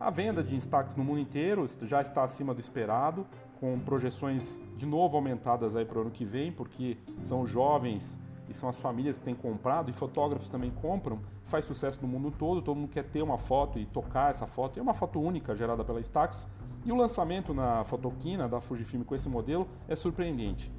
A 0.00 0.08
venda 0.08 0.42
de 0.42 0.56
Instax 0.56 0.96
no 0.96 1.04
mundo 1.04 1.20
inteiro 1.20 1.66
já 1.82 2.00
está 2.00 2.24
acima 2.24 2.54
do 2.54 2.60
esperado, 2.60 3.26
com 3.60 3.78
projeções 3.78 4.58
de 4.74 4.86
novo 4.86 5.14
aumentadas 5.14 5.76
aí 5.76 5.84
para 5.84 5.98
o 5.98 6.00
ano 6.00 6.10
que 6.10 6.24
vem, 6.24 6.50
porque 6.50 6.96
são 7.22 7.46
jovens 7.46 8.18
e 8.48 8.54
são 8.54 8.70
as 8.70 8.80
famílias 8.80 9.18
que 9.18 9.24
têm 9.24 9.34
comprado 9.34 9.90
e 9.90 9.92
fotógrafos 9.92 10.48
também 10.48 10.70
compram, 10.70 11.20
faz 11.44 11.66
sucesso 11.66 12.00
no 12.00 12.08
mundo 12.08 12.30
todo, 12.30 12.62
todo 12.62 12.78
mundo 12.78 12.88
quer 12.88 13.04
ter 13.04 13.20
uma 13.20 13.36
foto 13.36 13.78
e 13.78 13.84
tocar 13.84 14.30
essa 14.30 14.46
foto. 14.46 14.80
É 14.80 14.82
uma 14.82 14.94
foto 14.94 15.20
única 15.20 15.54
gerada 15.54 15.84
pela 15.84 16.00
Instax 16.00 16.48
e 16.82 16.90
o 16.90 16.96
lançamento 16.96 17.52
na 17.52 17.84
Fotoquina 17.84 18.48
da 18.48 18.58
Fujifilm 18.58 19.02
com 19.02 19.14
esse 19.14 19.28
modelo 19.28 19.68
é 19.86 19.94
surpreendente 19.94 20.72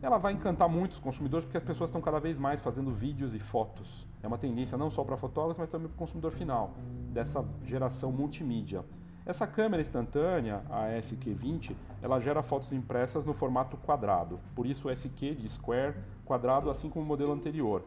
ela 0.00 0.18
vai 0.18 0.32
encantar 0.32 0.68
muitos 0.68 1.00
consumidores 1.00 1.44
porque 1.44 1.56
as 1.56 1.62
pessoas 1.62 1.90
estão 1.90 2.00
cada 2.00 2.20
vez 2.20 2.38
mais 2.38 2.60
fazendo 2.60 2.92
vídeos 2.92 3.34
e 3.34 3.38
fotos. 3.38 4.06
É 4.22 4.26
uma 4.26 4.38
tendência 4.38 4.78
não 4.78 4.90
só 4.90 5.02
para 5.02 5.16
fotógrafos, 5.16 5.58
mas 5.58 5.68
também 5.68 5.88
para 5.88 5.96
o 5.96 5.98
consumidor 5.98 6.30
final, 6.30 6.74
dessa 7.10 7.44
geração 7.64 8.12
multimídia. 8.12 8.84
Essa 9.26 9.46
câmera 9.46 9.82
instantânea, 9.82 10.62
a 10.70 10.86
SQ20, 10.98 11.74
ela 12.00 12.18
gera 12.18 12.42
fotos 12.42 12.72
impressas 12.72 13.26
no 13.26 13.34
formato 13.34 13.76
quadrado, 13.76 14.40
por 14.54 14.64
isso 14.64 14.88
SQ 14.88 15.34
de 15.34 15.48
square 15.48 15.94
quadrado, 16.24 16.70
assim 16.70 16.88
como 16.88 17.04
o 17.04 17.08
modelo 17.08 17.32
anterior. 17.32 17.84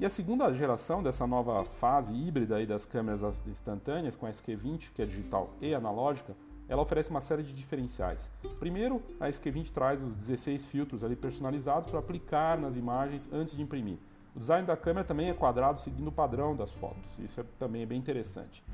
E 0.00 0.04
a 0.04 0.10
segunda 0.10 0.52
geração 0.52 1.00
dessa 1.00 1.24
nova 1.26 1.64
fase 1.64 2.12
híbrida 2.12 2.56
aí 2.56 2.66
das 2.66 2.84
câmeras 2.84 3.40
instantâneas 3.46 4.16
com 4.16 4.26
a 4.26 4.30
SQ20, 4.30 4.90
que 4.92 5.02
é 5.02 5.06
digital 5.06 5.50
e 5.60 5.72
analógica, 5.72 6.34
ela 6.72 6.80
oferece 6.80 7.10
uma 7.10 7.20
série 7.20 7.42
de 7.42 7.52
diferenciais. 7.52 8.32
Primeiro, 8.58 9.02
a 9.20 9.28
SQ20 9.28 9.70
traz 9.72 10.02
os 10.02 10.14
16 10.14 10.64
filtros 10.64 11.04
ali 11.04 11.14
personalizados 11.14 11.90
para 11.90 11.98
aplicar 11.98 12.58
nas 12.58 12.76
imagens 12.76 13.28
antes 13.30 13.54
de 13.54 13.60
imprimir. 13.60 13.98
O 14.34 14.38
design 14.38 14.66
da 14.66 14.74
câmera 14.74 15.06
também 15.06 15.28
é 15.28 15.34
quadrado, 15.34 15.78
seguindo 15.78 16.08
o 16.08 16.12
padrão 16.12 16.56
das 16.56 16.72
fotos. 16.72 17.18
Isso 17.18 17.38
é, 17.42 17.44
também 17.58 17.82
é 17.82 17.86
bem 17.86 17.98
interessante. 17.98 18.64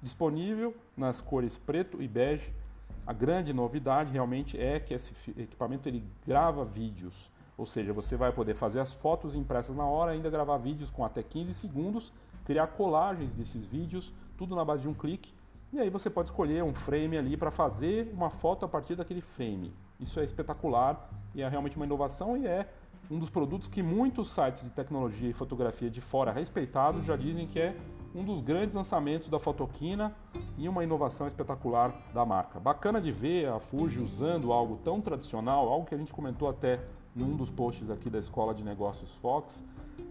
Disponível 0.00 0.74
nas 0.96 1.20
cores 1.20 1.58
preto 1.58 2.02
e 2.02 2.08
bege. 2.08 2.50
A 3.06 3.12
grande 3.12 3.52
novidade 3.52 4.10
realmente 4.10 4.58
é 4.58 4.80
que 4.80 4.94
esse 4.94 5.12
equipamento 5.38 5.86
ele 5.86 6.02
grava 6.26 6.64
vídeos. 6.64 7.30
Ou 7.58 7.66
seja, 7.66 7.92
você 7.92 8.16
vai 8.16 8.32
poder 8.32 8.54
fazer 8.54 8.80
as 8.80 8.94
fotos 8.94 9.34
impressas 9.34 9.76
na 9.76 9.84
hora, 9.84 10.12
ainda 10.12 10.30
gravar 10.30 10.56
vídeos 10.56 10.88
com 10.88 11.04
até 11.04 11.22
15 11.22 11.52
segundos, 11.52 12.14
criar 12.46 12.68
colagens 12.68 13.30
desses 13.34 13.66
vídeos, 13.66 14.10
tudo 14.38 14.56
na 14.56 14.64
base 14.64 14.80
de 14.80 14.88
um 14.88 14.94
clique. 14.94 15.34
E 15.72 15.80
aí 15.80 15.88
você 15.88 16.10
pode 16.10 16.28
escolher 16.28 16.62
um 16.62 16.74
frame 16.74 17.16
ali 17.16 17.34
para 17.34 17.50
fazer 17.50 18.12
uma 18.12 18.28
foto 18.28 18.66
a 18.66 18.68
partir 18.68 18.94
daquele 18.94 19.22
frame. 19.22 19.74
Isso 19.98 20.20
é 20.20 20.24
espetacular 20.24 21.10
e 21.34 21.40
é 21.40 21.48
realmente 21.48 21.76
uma 21.76 21.86
inovação 21.86 22.36
e 22.36 22.46
é 22.46 22.68
um 23.10 23.18
dos 23.18 23.30
produtos 23.30 23.68
que 23.68 23.82
muitos 23.82 24.30
sites 24.30 24.64
de 24.64 24.70
tecnologia 24.70 25.30
e 25.30 25.32
fotografia 25.32 25.88
de 25.88 26.02
fora 26.02 26.30
respeitados 26.30 27.06
já 27.06 27.16
dizem 27.16 27.46
que 27.46 27.58
é 27.58 27.74
um 28.14 28.22
dos 28.22 28.42
grandes 28.42 28.76
lançamentos 28.76 29.30
da 29.30 29.38
Fotoquina 29.38 30.14
e 30.58 30.68
uma 30.68 30.84
inovação 30.84 31.26
espetacular 31.26 31.94
da 32.12 32.26
marca. 32.26 32.60
Bacana 32.60 33.00
de 33.00 33.10
ver 33.10 33.48
a 33.48 33.58
Fuji 33.58 33.98
usando 33.98 34.52
algo 34.52 34.76
tão 34.84 35.00
tradicional, 35.00 35.70
algo 35.70 35.86
que 35.86 35.94
a 35.94 35.98
gente 35.98 36.12
comentou 36.12 36.50
até 36.50 36.80
num 37.16 37.34
dos 37.34 37.50
posts 37.50 37.88
aqui 37.88 38.10
da 38.10 38.18
Escola 38.18 38.54
de 38.54 38.62
Negócios 38.62 39.16
Fox, 39.16 39.64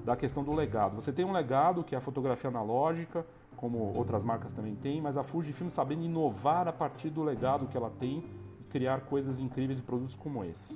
da 0.04 0.16
questão 0.16 0.44
do 0.44 0.54
legado. 0.54 0.96
Você 0.96 1.14
tem 1.14 1.24
um 1.24 1.32
legado 1.32 1.84
que 1.84 1.94
é 1.94 2.00
a 2.00 2.02
fotografia 2.02 2.50
analógica, 2.50 3.24
como 3.62 3.94
outras 3.96 4.24
marcas 4.24 4.52
também 4.52 4.74
têm, 4.74 5.00
mas 5.00 5.16
a 5.18 5.24
Fujifilm 5.24 5.70
sabendo 5.70 6.04
inovar 6.04 6.68
a 6.68 6.74
partir 6.74 7.12
do 7.12 7.22
legado 7.22 7.68
que 7.68 7.78
ela 7.78 7.92
tem 7.92 8.26
e 8.60 8.64
criar 8.64 9.02
coisas 9.02 9.40
incríveis 9.40 9.78
e 9.78 9.84
produtos 9.84 10.16
como 10.16 10.44
esse. 10.44 10.76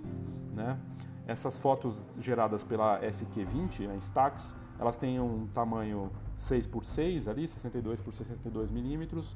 Né? 0.53 0.79
Essas 1.25 1.57
fotos 1.57 2.07
geradas 2.21 2.63
pela 2.63 3.01
SQ20, 3.01 3.89
a 3.89 3.95
Instax, 3.95 4.55
elas 4.79 4.95
têm 4.97 5.19
um 5.19 5.47
tamanho 5.47 6.11
6 6.37 6.67
por 6.67 6.85
6 6.85 7.27
ali, 7.27 7.47
62 7.47 8.01
por 8.01 8.13
62 8.13 8.69
milímetros. 8.69 9.35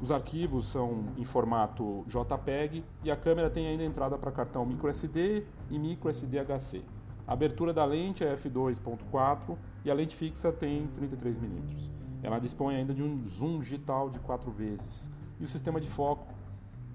Os 0.00 0.10
arquivos 0.10 0.66
são 0.66 1.04
em 1.18 1.24
formato 1.24 2.02
JPEG 2.06 2.82
e 3.04 3.10
a 3.10 3.16
câmera 3.16 3.50
tem 3.50 3.66
ainda 3.66 3.84
entrada 3.84 4.16
para 4.16 4.32
cartão 4.32 4.64
microSD 4.64 5.44
e 5.70 5.78
microSD 5.78 6.38
HC. 6.38 6.82
A 7.26 7.34
abertura 7.34 7.74
da 7.74 7.84
lente 7.84 8.24
é 8.24 8.34
f2.4 8.34 9.54
e 9.84 9.90
a 9.90 9.94
lente 9.94 10.16
fixa 10.16 10.50
tem 10.50 10.86
33 10.86 11.36
milímetros. 11.36 11.95
Ela 12.22 12.38
dispõe 12.38 12.76
ainda 12.76 12.94
de 12.94 13.02
um 13.02 13.24
zoom 13.26 13.60
digital 13.60 14.10
de 14.10 14.18
4 14.20 14.50
vezes. 14.50 15.10
E 15.38 15.44
o 15.44 15.46
sistema 15.46 15.80
de 15.80 15.88
foco 15.88 16.26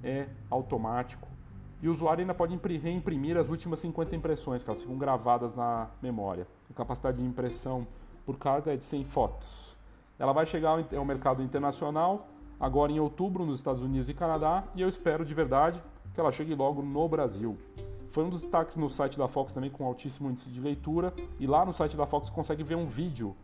é 0.04 0.28
automático. 0.50 1.28
E 1.82 1.88
o 1.88 1.92
usuário 1.92 2.22
ainda 2.22 2.34
pode 2.34 2.56
reimprimir 2.78 3.38
as 3.38 3.50
últimas 3.50 3.80
50 3.80 4.16
impressões, 4.16 4.63
que 4.63 4.70
elas 4.70 4.82
ficam 4.82 4.98
gravadas 4.98 5.56
na 5.56 5.90
memória. 6.01 6.48
A 6.70 6.74
capacidade 6.74 7.18
de 7.18 7.24
impressão 7.24 7.88
por 8.25 8.38
carga 8.38 8.74
é 8.74 8.78
de 8.78 8.84
100 8.84 9.04
fotos. 9.06 9.78
Ela 10.20 10.34
vai 10.34 10.46
chegar 10.46 10.78
ao 10.96 11.06
mercado 11.06 11.42
internacional 11.42 12.28
agora 12.60 12.92
em 12.92 13.00
outubro 13.00 13.44
nos 13.44 13.58
Estados 13.58 13.82
Unidos 13.82 14.08
e 14.08 14.13
Canadá 14.13 14.63
e 14.75 14.82
eu 14.82 14.88
espero 14.88 15.25
de 15.25 15.34
verdade 15.34 15.82
que 16.13 16.20
ela 16.20 16.32
chegue 16.32 16.54
logo 16.54 16.84
no 16.84 17.10
Brasil. 17.10 17.58
Foi 18.12 18.24
um 18.24 18.30
dos 18.30 18.44
destaques 18.44 18.78
no 18.78 18.88
site 18.88 19.18
da 19.18 19.28
Fox 19.28 19.51
também 19.51 19.72
com 19.72 19.84
altíssimo 19.84 20.30
índice 20.30 20.50
de 20.51 20.62
leitura 20.62 21.12
e 21.40 21.48
lá 21.48 21.66
no 21.66 21.74
site 21.74 21.98
da 21.98 22.06
Fox 22.06 22.28
você 22.28 22.34
consegue 22.34 22.62
ver 22.62 22.75
um 22.75 22.86
vídeo, 22.86 23.36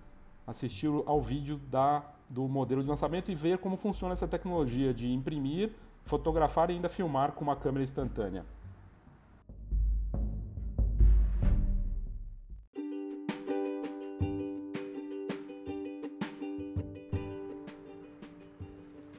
assistir 0.48 0.90
ao 1.06 1.22
vídeo 1.22 1.58
da, 1.70 2.02
do 2.30 2.48
modelo 2.48 2.82
de 2.82 2.88
lançamento 2.88 3.30
e 3.30 3.36
ver 3.36 3.58
como 3.58 3.76
funciona 3.76 4.14
essa 4.14 4.28
tecnologia 4.28 4.94
de 4.94 5.12
imprimir, 5.12 5.72
fotografar 6.04 6.70
e 6.70 6.74
ainda 6.74 6.88
filmar 6.88 7.34
com 7.34 7.44
uma 7.44 7.56
câmera 7.56 7.84
instantânea. 7.84 8.46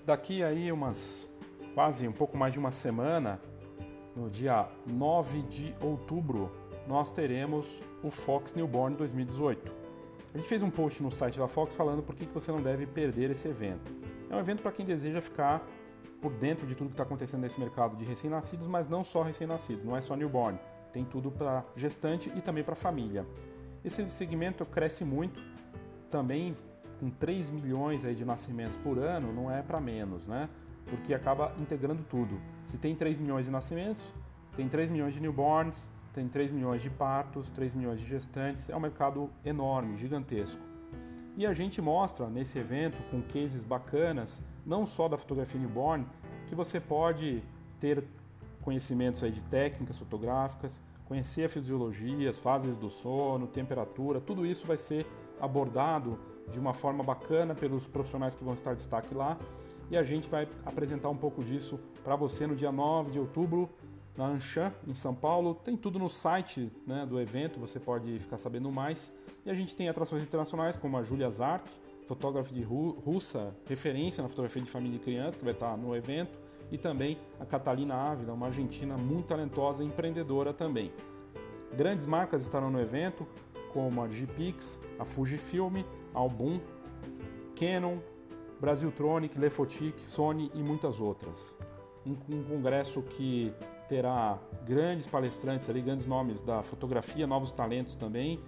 Daqui 0.07 0.43
aí 0.43 0.73
umas 0.73 1.29
quase 1.75 2.09
um 2.09 2.13
pouco 2.13 2.35
mais 2.37 2.55
de 2.55 2.59
uma 2.59 2.71
semana, 2.71 3.39
no 4.17 4.31
dia 4.31 4.67
9 4.87 5.43
de 5.43 5.75
outubro, 5.83 6.51
nós 6.89 7.13
teremos 7.13 7.79
o 8.03 8.11
Fox 8.11 8.55
Newborn 8.55 8.97
2018. 8.97 9.78
A 10.35 10.37
gente 10.37 10.49
fez 10.49 10.63
um 10.63 10.71
post 10.71 11.03
no 11.03 11.11
site 11.11 11.39
da 11.39 11.49
Fox 11.49 11.75
falando 11.75 12.03
por 12.03 12.15
que 12.15 12.27
você 12.27 12.53
não 12.53 12.61
deve 12.61 12.87
perder 12.87 13.31
esse 13.31 13.49
evento. 13.49 13.91
É 14.29 14.37
um 14.37 14.39
evento 14.39 14.63
para 14.63 14.73
quem 14.73 14.85
deseja 14.85 15.21
ficar 15.21 15.67
por 16.21 16.33
dentro 16.33 16.67
de 16.67 16.75
tudo 16.75 16.89
que 16.89 16.95
está 16.95 17.05
acontecendo 17.05 17.41
nesse 17.41 17.59
mercado 17.59 17.97
de 17.97 18.05
recém-nascidos, 18.05 18.67
mas 18.67 18.89
não 18.89 19.03
só 19.03 19.23
recém-nascidos, 19.23 19.85
não 19.85 19.97
é 19.97 20.01
só 20.01 20.15
newborn, 20.15 20.59
tem 20.93 21.05
tudo 21.05 21.31
para 21.31 21.65
gestante 21.77 22.31
e 22.37 22.41
também 22.41 22.63
para 22.63 22.75
família. 22.75 23.27
Esse 23.85 24.09
segmento 24.11 24.67
cresce 24.67 25.05
muito, 25.05 25.41
também 26.11 26.55
com 27.01 27.09
3 27.09 27.51
milhões 27.51 28.05
aí 28.05 28.15
de 28.15 28.25
nascimentos 28.25 28.77
por 28.77 28.99
ano, 28.99 29.33
não 29.33 29.51
é 29.51 29.63
para 29.63 29.81
menos, 29.81 30.27
né? 30.27 30.49
Porque 30.87 31.15
acaba 31.15 31.53
integrando 31.59 32.03
tudo. 32.03 32.41
Se 32.67 32.77
tem 32.77 32.95
3 32.95 33.19
milhões 33.19 33.47
de 33.47 33.51
nascimentos, 33.51 34.13
tem 34.57 34.69
3 34.69 34.91
milhões 34.91 35.15
de 35.15 35.21
newborns, 35.21 35.89
tem 36.19 36.27
3 36.27 36.51
milhões 36.51 36.83
de 36.83 36.91
partos, 36.91 37.49
3 37.51 37.77
milhões 37.77 38.01
de 38.01 38.07
gestantes, 38.07 38.69
é 38.69 38.77
um 38.77 38.81
mercado 38.81 39.31
enorme, 39.45 39.97
gigantesco. 39.97 40.61
E 41.37 41.47
a 41.47 41.53
gente 41.53 41.81
mostra 41.81 42.27
nesse 42.27 42.59
evento 42.59 43.01
com 43.09 43.23
cases 43.23 43.63
bacanas, 43.63 44.43
não 44.67 44.85
só 44.85 45.09
da 45.09 45.17
fotografia 45.17 45.61
newborn, 45.61 46.05
que 46.49 46.57
você 46.57 46.81
pode 46.81 47.41
ter 47.79 48.03
conhecimentos 48.63 49.23
aí 49.23 49.31
de 49.31 49.41
técnicas 49.43 49.97
fotográficas, 49.97 50.83
conhecer 51.05 51.45
a 51.45 51.49
fisiologia, 51.49 52.29
as 52.29 52.41
fases 52.41 52.77
do 52.77 52.91
sono, 52.91 53.47
temperatura, 53.47 54.21
tudo 54.21 54.45
isso 54.45 54.67
vai 54.67 54.77
ser 54.77 55.07
abordado 55.41 56.19
de 56.51 56.59
uma 56.59 56.75
forma 56.75 57.05
bacana 57.05 57.55
pelos 57.55 57.87
profissionais 57.87 58.35
que 58.35 58.43
vão 58.43 58.55
estar 58.55 58.75
destaque 58.75 59.15
lá. 59.15 59.39
E 59.89 59.97
a 59.97 60.03
gente 60.03 60.29
vai 60.29 60.49
apresentar 60.67 61.11
um 61.11 61.17
pouco 61.17 61.45
disso 61.45 61.79
para 62.03 62.17
você 62.17 62.45
no 62.45 62.57
dia 62.57 62.73
9 62.73 63.13
de 63.13 63.21
outubro 63.21 63.71
na 64.19 64.27
Anshan, 64.27 64.73
em 64.87 64.93
São 64.93 65.15
Paulo. 65.15 65.55
Tem 65.55 65.77
tudo 65.77 65.99
no 65.99 66.09
site 66.09 66.73
né, 66.85 67.07
do 67.07 67.21
evento, 67.21 67.61
você 67.61 67.79
pode 67.79 68.19
ficar 68.19 68.37
sabendo 68.37 68.71
mais. 68.73 69.15
E 69.47 69.51
a 69.51 69.55
gente 69.55 69.77
tem 69.77 69.89
atrações 69.89 70.25
internacionais 70.25 70.77
como 70.77 70.99
a 70.99 71.03
Julia 71.05 71.31
Zark, 71.31 71.71
fotógrafa 72.05 72.53
de 72.53 72.63
russa, 72.63 73.55
referência 73.67 74.23
na 74.23 74.29
fotografia 74.29 74.61
de 74.61 74.69
família 74.69 74.97
e 74.97 74.99
criança, 74.99 75.39
que 75.39 75.45
vai 75.45 75.55
estar 75.55 75.77
no 75.77 75.95
evento. 75.95 76.37
E 76.71 76.77
também 76.77 77.17
a 77.39 77.47
Catalina 77.47 77.95
Ávila, 77.95 78.35
uma 78.35 78.47
argentina 78.47 78.97
muito 78.97 79.29
talentosa 79.29 79.85
e 79.85 79.87
empreendedora 79.87 80.53
também. 80.53 80.93
Grandes 81.75 82.05
marcas 82.05 82.43
estarão 82.43 82.71
no 82.71 82.81
evento, 82.81 83.27
como 83.73 84.03
a 84.03 84.09
Gpix, 84.09 84.81
a 84.99 85.05
Fujifilm, 85.05 85.85
Album, 86.13 86.61
Canon, 87.55 87.99
Brasiltronic, 88.61 89.39
Lefotic, 89.39 90.05
Sony 90.05 90.51
e 90.55 90.63
muitas 90.63 91.01
outras. 91.01 91.57
Um, 92.05 92.43
congresso 92.43 93.03
que 93.03 93.53
terá 93.89 94.39
grandes 94.65 95.07
palestrantes 95.07 95.69
ali, 95.69 95.81
grandes 95.81 96.07
nomes 96.07 96.43
da 96.43 96.63
fotografia, 96.63 97.27
novos 97.27 97.51
talentos 97.51 97.95
também. 97.95 98.39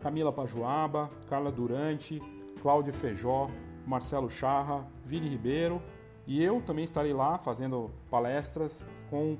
Camila 0.00 0.32
Pajuaba, 0.32 1.10
Carla 1.28 1.50
Durante, 1.50 2.20
Cláudio 2.60 2.92
Feijó, 2.92 3.48
Marcelo 3.86 4.28
Charra, 4.28 4.86
Vini 5.04 5.28
Ribeiro 5.28 5.80
e 6.26 6.42
eu 6.42 6.60
também 6.60 6.84
estarei 6.84 7.14
lá 7.14 7.38
fazendo 7.38 7.90
palestras 8.10 8.84
com 9.08 9.38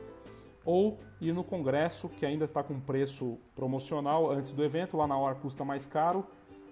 ou 0.64 1.00
ir 1.22 1.34
no 1.34 1.44
congresso 1.44 2.10
que 2.10 2.26
ainda 2.26 2.46
está 2.46 2.64
com 2.64 2.80
preço 2.80 3.38
promocional 3.56 4.32
antes 4.32 4.52
do 4.52 4.64
evento, 4.64 4.98
lá 4.98 5.06
na 5.06 5.16
hora 5.18 5.36
custa 5.36 5.64
mais 5.64 5.86
caro. 5.86 6.26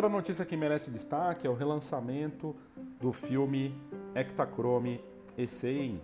Outra 0.06 0.18
notícia 0.18 0.46
que 0.46 0.56
merece 0.56 0.92
destaque 0.92 1.48
é 1.48 1.50
o 1.50 1.56
relançamento 1.56 2.56
do 3.02 3.12
filme 3.12 3.76
Ektachrome 4.14 5.04
E100 5.36 5.98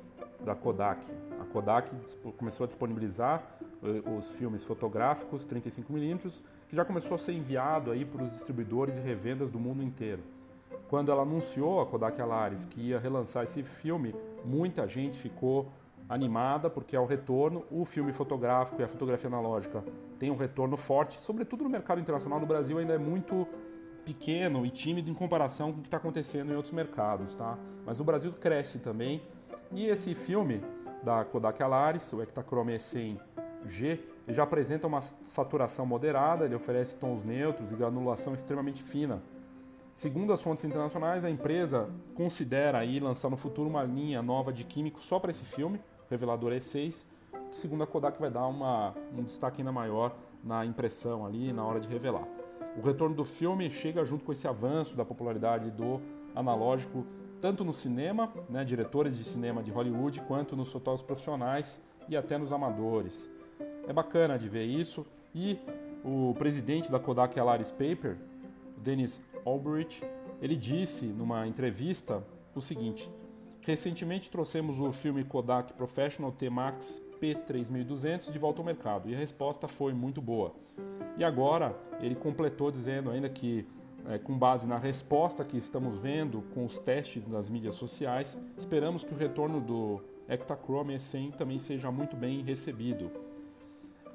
da 0.44 0.56
Kodak. 0.56 1.06
A 1.40 1.46
Kodak 1.46 1.96
começou 2.36 2.64
a 2.64 2.68
disponibilizar 2.68 3.44
eh, 3.84 4.02
os 4.18 4.32
filmes 4.32 4.64
fotográficos 4.64 5.46
35mm, 5.46 6.42
que 6.68 6.76
já 6.76 6.84
começou 6.84 7.14
a 7.14 7.18
ser 7.20 7.34
enviado 7.34 7.92
aí 7.92 8.04
para 8.04 8.24
os 8.24 8.32
distribuidores 8.32 8.98
e 8.98 9.02
revendas 9.02 9.52
do 9.52 9.60
mundo 9.60 9.84
inteiro. 9.84 10.24
Quando 10.90 11.12
ela 11.12 11.22
anunciou 11.22 11.80
a 11.80 11.86
Kodak 11.86 12.20
Alaris 12.20 12.66
que 12.66 12.82
ia 12.82 12.98
relançar 12.98 13.44
esse 13.44 13.62
filme, 13.62 14.16
muita 14.44 14.88
gente 14.88 15.20
ficou 15.20 15.72
animada 16.10 16.72
porque 16.72 16.96
é 16.96 17.00
o 17.00 17.06
retorno. 17.06 17.66
O 17.70 17.86
filme 17.86 18.12
fotográfico 18.14 18.82
e 18.82 18.84
a 18.84 18.88
fotografia 18.88 19.28
analógica 19.28 19.84
tem 20.18 20.32
um 20.32 20.38
retorno 20.38 20.76
forte, 20.76 21.22
sobretudo 21.22 21.64
no 21.64 21.70
mercado 21.70 22.02
internacional. 22.02 22.40
No 22.40 22.48
Brasil 22.48 22.80
ainda 22.80 22.94
é 22.94 22.98
muito 22.98 23.48
pequeno 24.02 24.66
e 24.66 24.70
tímido 24.70 25.10
em 25.10 25.14
comparação 25.14 25.72
com 25.72 25.80
o 25.80 25.82
que 25.82 25.88
está 25.88 25.98
acontecendo 25.98 26.52
em 26.52 26.56
outros 26.56 26.74
mercados, 26.74 27.36
tá? 27.36 27.58
Mas 27.86 27.98
no 27.98 28.04
Brasil 28.04 28.32
cresce 28.34 28.80
também. 28.80 29.22
E 29.72 29.86
esse 29.86 30.14
filme 30.14 30.62
da 31.04 31.24
Kodak 31.24 31.62
Alaris, 31.62 32.12
o 32.14 32.22
Ektachrome 32.22 32.74
E100G, 32.74 34.00
ele 34.28 34.36
já 34.36 34.44
apresenta 34.44 34.88
uma 34.88 35.02
saturação 35.02 35.86
moderada, 35.86 36.46
ele 36.46 36.56
oferece 36.56 36.96
tons 36.96 37.24
neutros 37.24 37.72
e 37.72 37.76
granulação 37.76 38.34
extremamente 38.34 38.84
fina. 38.84 39.22
Segundo 39.96 40.32
as 40.34 40.42
fontes 40.42 40.64
internacionais, 40.64 41.26
a 41.26 41.30
empresa 41.30 41.90
considera 42.16 42.80
aí 42.80 43.00
lançar 43.00 43.30
no 43.30 43.38
futuro 43.38 43.70
uma 43.70 43.84
linha 43.84 44.22
nova 44.22 44.52
de 44.52 44.64
químicos 44.64 45.04
só 45.04 45.20
para 45.20 45.32
esse 45.32 45.46
filme, 45.46 45.80
revelador 46.10 46.52
E6, 46.54 47.06
que 47.52 47.58
segundo 47.58 47.84
a 47.84 47.88
Kodak 47.88 48.20
vai 48.20 48.32
dar 48.32 48.48
uma, 48.48 48.96
um 49.16 49.24
destaque 49.24 49.62
ainda 49.62 49.72
maior 49.72 50.16
na 50.44 50.66
impressão 50.66 51.26
ali, 51.26 51.52
na 51.54 51.64
hora 51.66 51.80
de 51.80 51.88
revelar. 51.88 52.28
O 52.78 52.82
retorno 52.82 53.16
do 53.16 53.26
filme 53.26 53.70
chega 53.70 54.06
junto 54.06 54.24
com 54.24 54.32
esse 54.32 54.48
avanço 54.48 54.96
da 54.96 55.04
popularidade 55.04 55.70
do 55.72 56.02
analógico, 56.36 57.06
tanto 57.42 57.64
no 57.64 57.74
cinema, 57.74 58.32
né, 58.50 58.64
diretores 58.64 59.18
de 59.18 59.24
cinema 59.24 59.62
de 59.62 59.72
Hollywood, 59.72 60.22
quanto 60.22 60.56
nos 60.56 60.72
fotógrafos 60.72 61.06
profissionais 61.06 61.82
e 62.08 62.16
até 62.16 62.38
nos 62.38 62.54
amadores. 62.54 63.30
É 63.88 63.92
bacana 63.92 64.38
de 64.38 64.48
ver 64.48 64.66
isso 64.66 65.06
e 65.34 65.60
o 66.04 66.34
presidente 66.38 66.92
da 66.92 67.00
Kodak 67.00 67.40
Alaris 67.40 67.72
Paper, 67.72 68.18
Dennis 68.78 69.22
Albright, 69.46 70.04
ele 70.42 70.56
disse 70.56 71.06
numa 71.06 71.48
entrevista 71.48 72.24
o 72.56 72.62
seguinte: 72.62 73.10
Recentemente 73.62 74.30
trouxemos 74.30 74.80
o 74.80 74.92
filme 74.92 75.24
Kodak 75.24 75.74
Professional 75.74 76.32
T-Max 76.32 77.02
P3200 77.22 78.32
de 78.32 78.40
volta 78.40 78.62
ao 78.62 78.66
mercado 78.66 79.10
e 79.10 79.16
a 79.16 79.18
resposta 79.18 79.68
foi 79.68 79.94
muito 79.94 80.22
boa. 80.22 80.54
E 81.18 81.24
agora 81.24 81.76
ele 82.00 82.16
completou 82.16 82.72
dizendo 82.72 83.12
ainda 83.12 83.30
que, 83.30 83.68
é, 84.08 84.18
com 84.18 84.38
base 84.38 84.68
na 84.68 84.78
resposta 84.78 85.44
que 85.44 85.58
estamos 85.58 86.00
vendo 86.00 86.42
com 86.54 86.66
os 86.66 86.80
testes 86.80 87.28
nas 87.28 87.50
mídias 87.50 87.76
sociais, 87.76 88.38
esperamos 88.58 89.04
que 89.04 89.14
o 89.14 89.18
retorno 89.18 89.62
do 89.62 90.02
Ektachrome 90.28 90.96
E100 90.96 91.36
também 91.36 91.60
seja 91.60 91.92
muito 91.92 92.16
bem 92.16 92.42
recebido. 92.42 93.12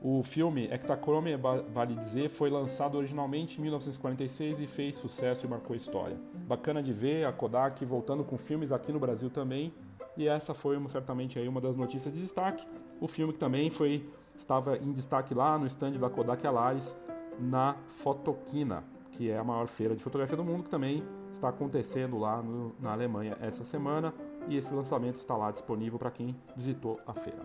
O 0.02 0.22
filme 0.22 0.66
Ektachrome, 0.66 1.36
vale 1.72 1.94
dizer, 1.94 2.28
foi 2.28 2.50
lançado 2.50 2.96
originalmente 2.98 3.58
em 3.58 3.62
1946 3.62 4.60
e 4.60 4.66
fez 4.66 4.96
sucesso 4.96 5.46
e 5.46 5.48
marcou 5.48 5.74
história. 5.74 6.16
Bacana 6.46 6.82
de 6.82 6.92
ver 6.92 7.26
a 7.26 7.32
Kodak 7.32 7.84
voltando 7.84 8.22
com 8.22 8.36
filmes 8.36 8.72
aqui 8.72 8.92
no 8.92 8.98
Brasil 8.98 9.30
também, 9.30 9.72
e 10.16 10.28
essa 10.28 10.54
foi 10.54 10.78
certamente 10.88 11.38
aí 11.38 11.48
uma 11.48 11.60
das 11.60 11.76
notícias 11.76 12.12
de 12.14 12.20
destaque. 12.20 12.66
O 13.00 13.06
filme 13.06 13.32
que 13.32 13.38
também 13.38 13.70
foi 13.70 14.09
estava 14.37 14.76
em 14.78 14.92
destaque 14.92 15.35
lá 15.35 15.59
no 15.59 15.66
stand 15.66 15.92
da 15.92 16.09
Kodak 16.09 16.46
Alaris 16.46 16.96
na 17.38 17.76
Fotoquina, 17.90 18.85
que 19.12 19.30
é 19.30 19.38
a 19.38 19.44
maior 19.44 19.66
feira 19.66 19.94
de 19.94 20.02
fotografia 20.02 20.37
do 20.37 20.44
mundo, 20.44 20.64
que 20.64 20.70
também 20.70 21.04
está 21.32 21.50
acontecendo 21.50 22.18
lá 22.18 22.42
no, 22.42 22.74
na 22.80 22.92
Alemanha 22.92 23.37
essa 23.40 23.64
semana 23.64 24.14
e 24.48 24.56
esse 24.56 24.72
lançamento 24.72 25.16
está 25.16 25.37
lá 25.37 25.50
disponível 25.50 25.98
para 25.98 26.11
quem 26.11 26.35
visitou 26.54 26.98
a 27.06 27.12
feira. 27.12 27.44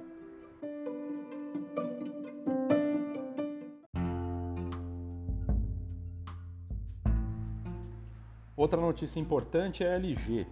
Outra 8.56 8.80
notícia 8.80 9.20
importante 9.20 9.84
é 9.84 9.92
a 9.92 9.96
LG. 9.96 10.46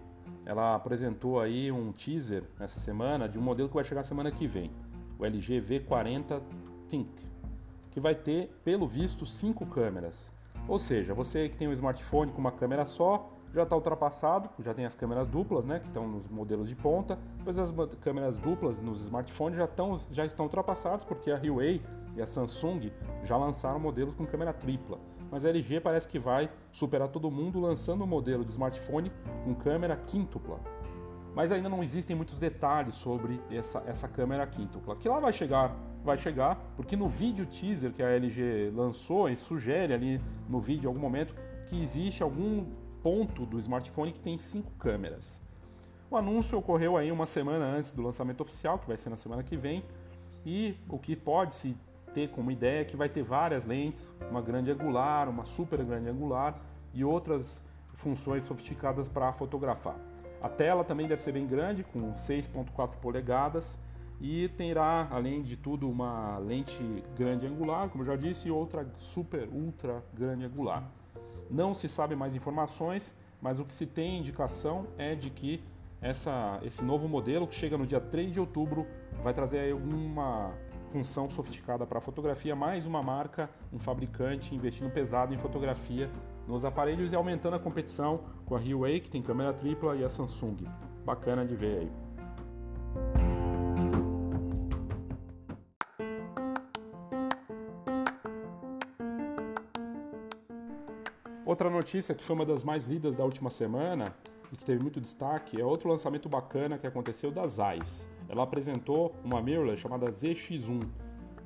Ela 0.44 0.76
apresentou 0.76 1.40
aí 1.40 1.72
um 1.72 1.92
teaser 1.92 2.44
essa 2.60 2.80
semana 2.80 3.30
de 3.30 3.38
um 3.38 3.42
modelo 3.42 3.70
que 3.70 3.76
vai 3.76 3.84
chegar 3.84 4.04
semana 4.04 4.32
que 4.32 4.48
vem 4.48 4.72
o 5.20 5.26
LG 5.26 5.62
V40 5.62 6.42
Think, 6.88 7.30
que 7.92 8.00
vai 8.00 8.16
ter, 8.16 8.50
pelo 8.64 8.88
visto, 8.88 9.26
cinco 9.26 9.66
câmeras. 9.66 10.34
Ou 10.68 10.80
seja, 10.80 11.14
você 11.14 11.50
que 11.50 11.58
tem 11.58 11.68
um 11.68 11.74
smartphone 11.74 12.32
com 12.32 12.40
uma 12.40 12.52
câmera 12.52 12.86
só 12.86 13.30
já 13.54 13.64
está 13.64 13.76
ultrapassado, 13.76 14.50
já 14.60 14.74
tem 14.74 14.86
as 14.86 14.94
câmeras 14.94 15.28
duplas, 15.28 15.66
né, 15.66 15.80
que 15.80 15.88
estão 15.88 16.08
nos 16.08 16.30
modelos 16.30 16.70
de 16.70 16.76
ponta. 16.76 17.18
Depois 17.38 17.58
as 17.58 17.72
câmeras 18.00 18.38
duplas 18.38 18.80
nos 18.80 19.02
smartphones 19.02 19.58
já, 19.58 19.66
estão, 19.66 20.00
já 20.12 20.26
estão 20.26 20.46
ultrapassadas 20.46 21.04
porque 21.04 21.32
a 21.32 21.36
Huawei 21.36 21.82
e 22.16 22.22
a 22.22 22.28
Samsung 22.28 22.92
já 23.24 23.36
lançaram 23.36 23.80
modelos 23.80 24.16
com 24.16 24.26
câmera 24.26 24.54
tripla. 24.54 25.00
Mas 25.32 25.46
a 25.46 25.50
LG 25.50 25.80
parece 25.80 26.08
que 26.08 26.18
vai 26.18 26.50
superar 26.72 27.08
todo 27.08 27.30
mundo 27.30 27.60
lançando 27.60 28.04
um 28.04 28.08
modelo 28.08 28.44
de 28.44 28.52
smartphone 28.52 29.12
com 29.44 29.54
câmera 29.56 29.96
quíntupla 29.96 30.60
mas 31.36 31.52
ainda 31.52 31.70
não 31.70 31.84
existem 31.84 32.16
muitos 32.16 32.40
detalhes 32.40 32.96
sobre 32.96 33.42
essa, 33.52 33.84
essa 33.86 34.08
câmera 34.08 34.46
quíntupla. 34.48 34.96
Que 34.96 35.08
lá 35.08 35.20
vai 35.20 35.32
chegar, 35.32 35.76
vai 36.04 36.18
chegar, 36.18 36.56
porque 36.76 36.96
no 36.96 37.08
vídeo 37.08 37.46
teaser 37.46 37.92
que 37.92 38.02
a 38.02 38.10
LG 38.10 38.72
lançou, 38.76 39.30
e 39.30 39.36
sugere 39.36 39.94
ali 39.94 40.22
no 40.48 40.60
vídeo 40.60 40.86
em 40.86 40.88
algum 40.88 41.00
momento 41.00 41.36
que 41.68 41.82
existe 41.82 42.24
algum 42.24 42.66
ponto 43.02 43.46
do 43.46 43.58
smartphone 43.60 44.12
que 44.12 44.20
tem 44.20 44.38
cinco 44.38 44.72
câmeras. 44.72 45.42
O 46.12 46.18
anúncio 46.18 46.58
ocorreu 46.58 46.98
aí 46.98 47.12
uma 47.12 47.26
semana 47.26 47.66
antes 47.66 47.94
do 47.94 48.02
lançamento 48.02 48.42
oficial, 48.42 48.80
que 48.80 48.88
vai 48.88 48.98
ser 48.98 49.10
na 49.10 49.18
semana 49.18 49.44
que 49.44 49.56
vem, 49.56 49.84
e 50.46 50.76
o 50.90 50.98
que 50.98 51.16
pode 51.16 51.54
se 51.54 51.78
ter 52.14 52.30
como 52.30 52.50
ideia 52.50 52.82
é 52.82 52.86
que 52.86 52.98
vai 52.98 53.08
ter 53.08 53.22
várias 53.22 53.66
lentes, 53.66 54.16
uma 54.30 54.42
grande 54.42 54.72
angular, 54.72 55.30
uma 55.30 55.46
super 55.46 55.84
grande 55.84 56.10
angular 56.10 56.60
e 56.94 57.04
outras 57.04 57.64
funções 57.94 58.44
sofisticadas 58.44 59.08
para 59.08 59.32
fotografar. 59.32 59.96
A 60.42 60.48
tela 60.48 60.84
também 60.84 61.08
deve 61.08 61.22
ser 61.22 61.34
bem 61.34 61.46
grande, 61.46 61.84
com 61.84 62.14
6.4 62.14 62.96
polegadas, 62.98 63.78
e 64.22 64.50
terá, 64.50 65.08
além 65.12 65.42
de 65.42 65.56
tudo, 65.56 65.90
uma 65.90 66.38
lente 66.38 66.82
grande 67.16 67.46
angular, 67.46 67.90
como 67.90 68.04
já 68.04 68.16
disse, 68.16 68.48
e 68.48 68.52
outra 68.52 68.88
super 68.96 69.48
ultra 69.50 70.04
grande 70.14 70.46
angular. 70.46 70.90
Não 71.50 71.74
se 71.74 71.88
sabe 71.90 72.16
mais 72.16 72.36
informações, 72.36 73.16
mas 73.42 73.60
o 73.60 73.66
que 73.66 73.74
se 73.74 73.86
tem 73.86 74.20
indicação 74.20 74.88
é 74.98 75.16
de 75.16 75.30
que 75.30 75.64
essa, 76.02 76.60
esse 76.64 76.84
novo 76.84 77.08
modelo, 77.08 77.48
que 77.48 77.56
chega 77.56 77.78
no 77.78 77.86
dia 77.86 78.00
3 78.00 78.32
de 78.32 78.40
outubro, 78.40 78.88
vai 79.22 79.34
trazer 79.34 79.72
alguma 79.72 80.54
função 80.90 81.30
sofisticada 81.30 81.86
para 81.86 82.00
a 82.00 82.02
fotografia, 82.02 82.56
mais 82.56 82.86
uma 82.86 83.04
marca, 83.04 83.50
um 83.72 83.80
fabricante 83.80 84.56
investindo 84.56 84.92
pesado 84.92 85.34
em 85.34 85.38
fotografia 85.38 86.10
nos 86.50 86.66
aparelhos 86.66 87.14
e 87.14 87.16
aumentando 87.16 87.56
a 87.56 87.60
competição 87.60 88.22
com 88.44 88.56
a 88.56 88.60
Huawei, 88.60 89.00
que 89.00 89.10
tem 89.10 89.22
câmera 89.22 89.54
tripla, 89.54 89.96
e 89.96 90.04
a 90.04 90.10
Samsung. 90.10 90.58
Bacana 91.06 91.46
de 91.46 91.56
ver 91.56 91.78
aí. 91.78 91.92
Outra 101.46 101.70
notícia 101.70 102.16
que 102.16 102.24
foi 102.24 102.36
uma 102.36 102.46
das 102.46 102.64
mais 102.64 102.86
lidas 102.86 103.16
da 103.16 103.24
última 103.24 103.52
semana 103.52 104.16
e 104.52 104.56
que 104.56 104.66
teve 104.66 104.82
muito 104.82 105.00
destaque 105.00 105.62
é 105.62 105.64
outro 105.64 105.88
lançamento 105.90 106.28
bacana 106.28 106.80
que 106.80 106.88
aconteceu 106.88 107.32
da 107.32 107.48
Zeiss. 107.48 108.10
Ela 108.28 108.44
apresentou 108.44 109.14
uma 109.24 109.42
mirrorless 109.42 109.82
chamada 109.82 110.08
ZX1, 110.08 110.88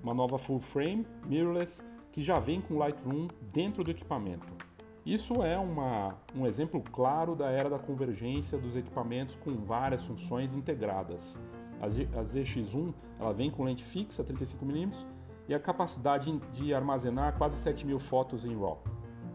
uma 0.02 0.13
nova 0.13 0.38
full 0.38 0.60
frame 0.60 1.06
mirrorless 1.26 1.84
que 2.12 2.24
já 2.24 2.39
vem 2.39 2.62
com 2.62 2.78
Lightroom 2.78 3.28
dentro 3.52 3.84
do 3.84 3.92
equipamento. 3.92 4.73
Isso 5.06 5.44
é 5.44 5.58
uma, 5.58 6.16
um 6.34 6.48
exemplo 6.48 6.82
claro 6.82 7.36
da 7.36 7.50
era 7.50 7.70
da 7.70 7.78
convergência 7.78 8.58
dos 8.58 8.78
equipamentos 8.78 9.36
com 9.36 9.54
várias 9.58 10.06
funções 10.06 10.54
integradas. 10.54 11.38
A, 11.82 11.88
a 11.88 12.24
ZX1 12.24 12.94
ela 13.20 13.34
vem 13.34 13.52
com 13.52 13.66
lente 13.66 13.84
fixa 13.84 14.24
35mm 14.24 15.06
e 15.50 15.54
a 15.54 15.60
capacidade 15.60 16.32
de 16.54 16.74
armazenar 16.74 17.38
quase 17.38 17.58
7.000 17.58 18.00
fotos 18.00 18.46
em 18.46 18.58
RAW. 18.58 18.82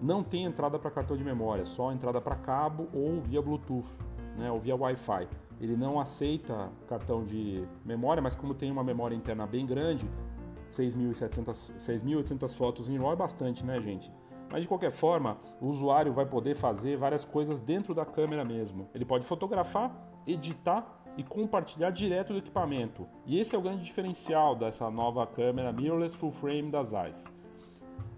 Não 0.00 0.22
tem 0.22 0.44
entrada 0.44 0.78
para 0.78 0.90
cartão 0.90 1.18
de 1.18 1.24
memória, 1.24 1.66
só 1.66 1.92
entrada 1.92 2.18
para 2.18 2.36
cabo 2.36 2.88
ou 2.94 3.20
via 3.20 3.42
Bluetooth, 3.42 3.84
né, 4.38 4.50
ou 4.50 4.58
via 4.58 4.74
Wi-Fi. 4.74 5.28
Ele 5.60 5.76
não 5.76 6.00
aceita 6.00 6.70
cartão 6.88 7.24
de 7.24 7.62
memória, 7.84 8.22
mas 8.22 8.34
como 8.34 8.54
tem 8.54 8.70
uma 8.70 8.84
memória 8.84 9.14
interna 9.14 9.46
bem 9.46 9.66
grande, 9.66 10.08
6.800 10.72 12.56
fotos 12.56 12.88
em 12.88 12.96
RAW 12.96 13.12
é 13.12 13.16
bastante, 13.16 13.66
né, 13.66 13.78
gente? 13.82 14.10
Mas 14.50 14.62
de 14.62 14.68
qualquer 14.68 14.90
forma, 14.90 15.38
o 15.60 15.66
usuário 15.66 16.12
vai 16.12 16.24
poder 16.24 16.54
fazer 16.54 16.96
várias 16.96 17.24
coisas 17.24 17.60
dentro 17.60 17.94
da 17.94 18.04
câmera 18.04 18.44
mesmo. 18.44 18.88
Ele 18.94 19.04
pode 19.04 19.24
fotografar, 19.24 19.94
editar 20.26 21.02
e 21.16 21.22
compartilhar 21.22 21.90
direto 21.90 22.32
do 22.32 22.38
equipamento. 22.38 23.06
E 23.26 23.38
esse 23.38 23.54
é 23.54 23.58
o 23.58 23.62
grande 23.62 23.84
diferencial 23.84 24.54
dessa 24.54 24.88
nova 24.90 25.26
câmera 25.26 25.72
mirrorless 25.72 26.16
full 26.16 26.30
frame 26.30 26.70
das 26.70 26.88
Zeiss. 26.88 27.28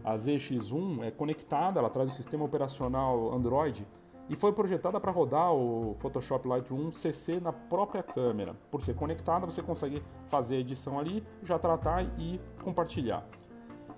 A 0.04 0.14
ZX1 0.14 1.02
é 1.02 1.10
conectada, 1.10 1.80
ela 1.80 1.90
traz 1.90 2.12
o 2.12 2.14
sistema 2.14 2.44
operacional 2.44 3.32
Android 3.32 3.86
e 4.28 4.36
foi 4.36 4.52
projetada 4.52 5.00
para 5.00 5.10
rodar 5.10 5.52
o 5.52 5.94
Photoshop 5.98 6.46
Lightroom 6.46 6.90
CC 6.90 7.40
na 7.40 7.52
própria 7.52 8.02
câmera. 8.02 8.54
Por 8.70 8.80
ser 8.80 8.94
conectada, 8.94 9.44
você 9.44 9.60
consegue 9.60 10.02
fazer 10.28 10.56
a 10.56 10.60
edição 10.60 10.98
ali, 10.98 11.24
já 11.42 11.58
tratar 11.58 12.04
e 12.18 12.40
compartilhar. 12.62 13.26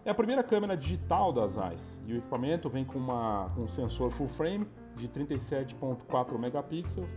É 0.04 0.10
a 0.10 0.14
primeira 0.14 0.42
câmera 0.42 0.76
digital 0.76 1.32
da 1.32 1.46
Zeiss 1.46 2.00
e 2.06 2.14
o 2.14 2.16
equipamento 2.16 2.68
vem 2.68 2.84
com, 2.84 2.98
uma, 2.98 3.52
com 3.54 3.62
um 3.62 3.68
sensor 3.68 4.10
full 4.10 4.26
frame 4.26 4.66
de 4.96 5.08
37.4 5.08 6.36
megapixels, 6.36 7.08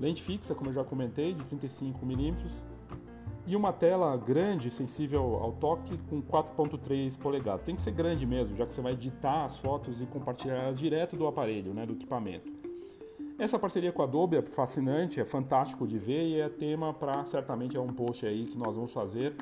lente 0.00 0.22
fixa, 0.22 0.54
como 0.54 0.70
eu 0.70 0.74
já 0.74 0.82
comentei, 0.82 1.34
de 1.34 1.44
35 1.44 2.06
milímetros 2.06 2.64
e 3.46 3.54
uma 3.54 3.70
tela 3.70 4.16
grande, 4.16 4.70
sensível 4.70 5.38
ao 5.42 5.52
toque, 5.52 5.98
com 6.08 6.22
4.3 6.22 7.18
polegadas. 7.18 7.62
Tem 7.62 7.74
que 7.74 7.82
ser 7.82 7.90
grande 7.90 8.24
mesmo, 8.24 8.56
já 8.56 8.64
que 8.64 8.72
você 8.72 8.80
vai 8.80 8.92
editar 8.92 9.44
as 9.44 9.58
fotos 9.58 10.00
e 10.00 10.06
compartilhar 10.06 10.72
direto 10.72 11.16
do 11.16 11.26
aparelho, 11.26 11.74
né, 11.74 11.84
do 11.84 11.92
equipamento. 11.92 12.50
Essa 13.38 13.58
parceria 13.58 13.92
com 13.92 14.00
a 14.00 14.04
Adobe 14.04 14.36
é 14.36 14.42
fascinante, 14.42 15.20
é 15.20 15.24
fantástico 15.24 15.86
de 15.86 15.98
ver 15.98 16.28
e 16.28 16.40
é 16.40 16.48
tema 16.48 16.94
para 16.94 17.24
certamente 17.26 17.76
é 17.76 17.80
um 17.80 17.88
post 17.88 18.24
aí 18.24 18.46
que 18.46 18.56
nós 18.56 18.74
vamos 18.74 18.92
fazer 18.92 19.34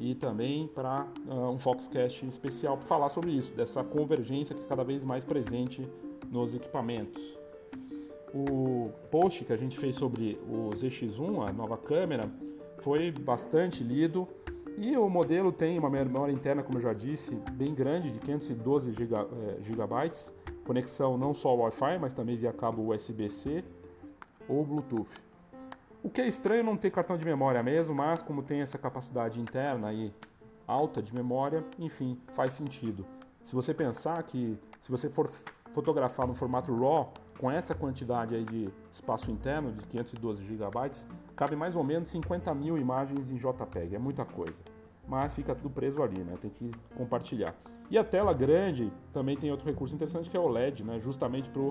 e 0.00 0.14
também 0.14 0.66
para 0.66 1.06
uh, 1.28 1.50
um 1.50 1.58
Foxcast 1.58 2.26
especial 2.26 2.78
para 2.78 2.86
falar 2.86 3.10
sobre 3.10 3.30
isso, 3.30 3.52
dessa 3.52 3.84
convergência 3.84 4.56
que 4.56 4.62
é 4.62 4.66
cada 4.66 4.82
vez 4.82 5.04
mais 5.04 5.24
presente 5.24 5.86
nos 6.30 6.54
equipamentos. 6.54 7.38
O 8.32 8.90
post 9.10 9.44
que 9.44 9.52
a 9.52 9.56
gente 9.56 9.78
fez 9.78 9.96
sobre 9.96 10.40
o 10.48 10.70
ZX1, 10.70 11.48
a 11.48 11.52
nova 11.52 11.76
câmera, 11.76 12.30
foi 12.78 13.10
bastante 13.10 13.84
lido 13.84 14.26
e 14.78 14.96
o 14.96 15.10
modelo 15.10 15.52
tem 15.52 15.78
uma 15.78 15.90
memória 15.90 16.32
interna, 16.32 16.62
como 16.62 16.78
eu 16.78 16.82
já 16.82 16.94
disse, 16.94 17.34
bem 17.52 17.74
grande, 17.74 18.10
de 18.10 18.18
512 18.20 18.92
GB, 18.92 19.14
gigabytes, 19.60 20.34
conexão 20.64 21.18
não 21.18 21.34
só 21.34 21.54
Wi-Fi, 21.54 21.98
mas 21.98 22.14
também 22.14 22.36
via 22.36 22.52
cabo 22.52 22.90
USB-C 22.94 23.62
ou 24.48 24.64
Bluetooth. 24.64 25.29
O 26.02 26.08
que 26.08 26.22
é 26.22 26.26
estranho 26.26 26.64
não 26.64 26.78
ter 26.78 26.90
cartão 26.90 27.16
de 27.18 27.24
memória 27.26 27.62
mesmo, 27.62 27.94
mas 27.94 28.22
como 28.22 28.42
tem 28.42 28.62
essa 28.62 28.78
capacidade 28.78 29.38
interna 29.38 29.92
e 29.92 30.12
alta 30.66 31.02
de 31.02 31.14
memória, 31.14 31.62
enfim, 31.78 32.18
faz 32.32 32.54
sentido. 32.54 33.04
Se 33.44 33.54
você 33.54 33.74
pensar 33.74 34.22
que 34.22 34.58
se 34.80 34.90
você 34.90 35.10
for 35.10 35.28
fotografar 35.74 36.26
no 36.26 36.34
formato 36.34 36.74
RAW, 36.74 37.12
com 37.38 37.50
essa 37.50 37.74
quantidade 37.74 38.34
aí 38.34 38.44
de 38.44 38.70
espaço 38.90 39.30
interno 39.30 39.72
de 39.72 39.86
512 39.86 40.42
GB, 40.44 40.68
cabe 41.36 41.54
mais 41.54 41.76
ou 41.76 41.84
menos 41.84 42.08
50 42.08 42.54
mil 42.54 42.78
imagens 42.78 43.30
em 43.30 43.36
JPEG, 43.36 43.94
é 43.94 43.98
muita 43.98 44.24
coisa. 44.24 44.62
Mas 45.06 45.34
fica 45.34 45.54
tudo 45.54 45.68
preso 45.68 46.02
ali, 46.02 46.22
né? 46.22 46.34
Tem 46.40 46.50
que 46.50 46.70
compartilhar. 46.96 47.54
E 47.90 47.98
a 47.98 48.04
tela 48.04 48.32
grande 48.32 48.92
também 49.12 49.36
tem 49.36 49.50
outro 49.50 49.66
recurso 49.66 49.94
interessante 49.94 50.30
que 50.30 50.36
é 50.36 50.40
o 50.40 50.48
LED, 50.48 50.84
né? 50.84 50.98
Justamente 51.00 51.50
para 51.50 51.62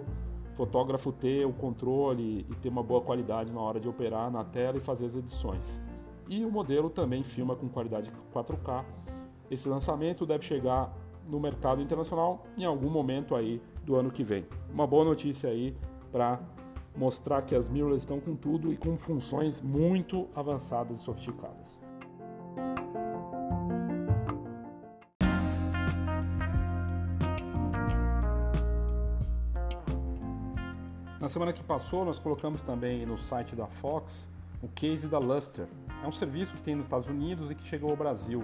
fotógrafo 0.59 1.13
ter 1.13 1.45
o 1.45 1.53
controle 1.53 2.45
e 2.49 2.55
ter 2.55 2.67
uma 2.67 2.83
boa 2.83 2.99
qualidade 2.99 3.49
na 3.49 3.61
hora 3.61 3.79
de 3.79 3.87
operar 3.87 4.29
na 4.29 4.43
tela 4.43 4.75
e 4.77 4.81
fazer 4.81 5.05
as 5.05 5.15
edições. 5.15 5.79
E 6.27 6.43
o 6.43 6.51
modelo 6.51 6.89
também 6.89 7.23
filma 7.23 7.55
com 7.55 7.69
qualidade 7.69 8.11
4K. 8.33 8.83
Esse 9.49 9.69
lançamento 9.69 10.25
deve 10.25 10.43
chegar 10.43 10.93
no 11.25 11.39
mercado 11.39 11.81
internacional 11.81 12.43
em 12.57 12.65
algum 12.65 12.89
momento 12.89 13.37
aí 13.37 13.61
do 13.85 13.95
ano 13.95 14.11
que 14.11 14.21
vem. 14.21 14.45
Uma 14.69 14.85
boa 14.85 15.05
notícia 15.05 15.49
aí 15.49 15.73
para 16.11 16.41
mostrar 16.93 17.43
que 17.43 17.55
as 17.55 17.69
mirrorless 17.69 18.03
estão 18.03 18.19
com 18.19 18.35
tudo 18.35 18.73
e 18.73 18.75
com 18.75 18.97
funções 18.97 19.61
muito 19.61 20.27
avançadas 20.35 20.97
e 20.97 20.99
sofisticadas. 20.99 21.79
Na 31.29 31.33
semana 31.33 31.53
que 31.53 31.61
passou, 31.61 32.03
nós 32.03 32.17
colocamos 32.17 32.63
também 32.63 33.05
no 33.05 33.15
site 33.15 33.55
da 33.55 33.67
Fox 33.67 34.31
o 34.63 34.67
case 34.67 35.07
da 35.07 35.19
Luster. 35.19 35.67
É 36.03 36.07
um 36.07 36.11
serviço 36.11 36.55
que 36.55 36.61
tem 36.63 36.73
nos 36.73 36.85
Estados 36.85 37.07
Unidos 37.07 37.51
e 37.51 37.55
que 37.55 37.63
chegou 37.63 37.91
ao 37.91 37.95
Brasil. 37.95 38.43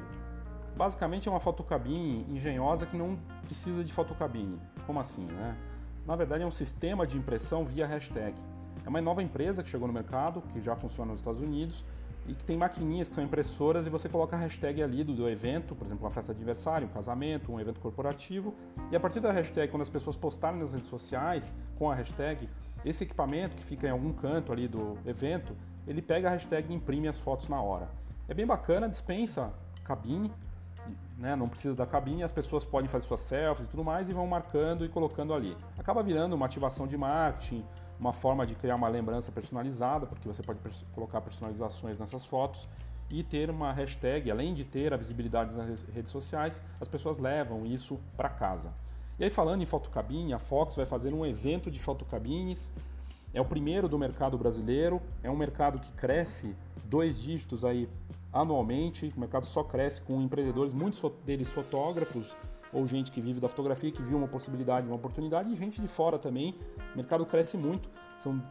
Basicamente 0.77 1.27
é 1.27 1.31
uma 1.31 1.39
fotocabine 1.39 2.27
engenhosa 2.29 2.85
que 2.85 2.95
não 2.95 3.17
precisa 3.43 3.83
de 3.83 3.91
fotocabine. 3.91 4.61
Como 4.85 4.99
assim, 4.99 5.25
né? 5.25 5.57
Na 6.05 6.15
verdade 6.15 6.43
é 6.43 6.45
um 6.45 6.51
sistema 6.51 7.07
de 7.07 7.17
impressão 7.17 7.65
via 7.65 7.87
hashtag. 7.87 8.35
É 8.85 8.87
uma 8.87 9.01
nova 9.01 9.23
empresa 9.23 9.63
que 9.63 9.69
chegou 9.69 9.87
no 9.87 9.93
mercado, 9.93 10.43
que 10.53 10.61
já 10.61 10.75
funciona 10.75 11.09
nos 11.09 11.21
Estados 11.21 11.41
Unidos 11.41 11.83
e 12.27 12.35
que 12.35 12.45
tem 12.45 12.55
maquininhas 12.55 13.09
que 13.09 13.15
são 13.15 13.23
impressoras 13.23 13.87
e 13.87 13.89
você 13.89 14.07
coloca 14.07 14.35
a 14.35 14.39
hashtag 14.39 14.83
ali 14.83 15.03
do, 15.03 15.15
do 15.15 15.27
evento, 15.27 15.73
por 15.73 15.87
exemplo, 15.87 16.03
uma 16.03 16.11
festa 16.11 16.35
de 16.35 16.37
aniversário, 16.37 16.87
um 16.87 16.91
casamento, 16.91 17.51
um 17.51 17.59
evento 17.59 17.79
corporativo. 17.79 18.53
E 18.91 18.95
a 18.95 18.99
partir 18.99 19.21
da 19.21 19.31
hashtag, 19.31 19.71
quando 19.71 19.81
as 19.81 19.89
pessoas 19.89 20.15
postarem 20.15 20.59
nas 20.59 20.71
redes 20.71 20.87
sociais 20.87 21.51
com 21.79 21.89
a 21.89 21.95
hashtag, 21.95 22.47
esse 22.85 23.03
equipamento 23.03 23.55
que 23.55 23.63
fica 23.63 23.87
em 23.87 23.91
algum 23.91 24.13
canto 24.13 24.53
ali 24.53 24.67
do 24.67 24.97
evento, 25.05 25.55
ele 25.87 26.01
pega 26.01 26.29
a 26.29 26.31
hashtag 26.31 26.71
e 26.71 26.75
imprime 26.75 27.07
as 27.07 27.19
fotos 27.19 27.49
na 27.49 27.61
hora. 27.61 27.89
É 28.27 28.33
bem 28.33 28.45
bacana, 28.45 28.87
dispensa 28.87 29.51
cabine, 29.83 30.31
né, 31.17 31.35
não 31.35 31.47
precisa 31.47 31.75
da 31.75 31.85
cabine, 31.85 32.23
as 32.23 32.31
pessoas 32.31 32.65
podem 32.65 32.87
fazer 32.87 33.05
suas 33.05 33.21
selfies 33.21 33.65
e 33.65 33.69
tudo 33.69 33.83
mais 33.83 34.09
e 34.09 34.13
vão 34.13 34.27
marcando 34.27 34.85
e 34.85 34.89
colocando 34.89 35.33
ali. 35.33 35.57
Acaba 35.77 36.03
virando 36.03 36.33
uma 36.33 36.45
ativação 36.45 36.87
de 36.87 36.97
marketing, 36.97 37.65
uma 37.99 38.13
forma 38.13 38.45
de 38.45 38.55
criar 38.55 38.75
uma 38.75 38.87
lembrança 38.87 39.31
personalizada, 39.31 40.05
porque 40.05 40.27
você 40.27 40.43
pode 40.43 40.59
colocar 40.93 41.21
personalizações 41.21 41.97
nessas 41.97 42.25
fotos 42.25 42.67
e 43.09 43.23
ter 43.23 43.49
uma 43.49 43.71
hashtag, 43.71 44.29
além 44.29 44.53
de 44.53 44.63
ter 44.63 44.93
a 44.93 44.97
visibilidade 44.97 45.55
nas 45.55 45.83
redes 45.83 46.11
sociais, 46.11 46.61
as 46.81 46.87
pessoas 46.87 47.17
levam 47.17 47.65
isso 47.65 47.99
para 48.17 48.29
casa. 48.29 48.73
E 49.17 49.23
aí 49.23 49.29
falando 49.29 49.61
em 49.61 49.65
fotocabine, 49.65 50.33
a 50.33 50.39
Fox 50.39 50.75
vai 50.75 50.85
fazer 50.85 51.13
um 51.13 51.25
evento 51.25 51.71
de 51.71 51.79
fotocabines. 51.79 52.71
É 53.33 53.39
o 53.39 53.45
primeiro 53.45 53.87
do 53.87 53.97
mercado 53.97 54.37
brasileiro, 54.37 55.01
é 55.23 55.29
um 55.29 55.35
mercado 55.35 55.79
que 55.79 55.91
cresce 55.93 56.55
dois 56.85 57.17
dígitos 57.17 57.63
aí 57.63 57.89
anualmente. 58.31 59.13
O 59.15 59.19
mercado 59.19 59.45
só 59.45 59.63
cresce 59.63 60.01
com 60.01 60.21
empreendedores, 60.21 60.73
muitos 60.73 61.01
deles 61.25 61.49
fotógrafos 61.49 62.35
ou 62.73 62.85
gente 62.85 63.09
que 63.09 63.21
vive 63.21 63.39
da 63.39 63.47
fotografia, 63.47 63.89
que 63.89 64.01
viu 64.01 64.17
uma 64.17 64.27
possibilidade, 64.27 64.85
uma 64.85 64.97
oportunidade, 64.97 65.49
e 65.51 65.55
gente 65.55 65.81
de 65.81 65.87
fora 65.87 66.19
também. 66.19 66.53
O 66.93 66.97
mercado 66.97 67.25
cresce 67.25 67.55
muito, 67.57 67.89
são 68.17 68.41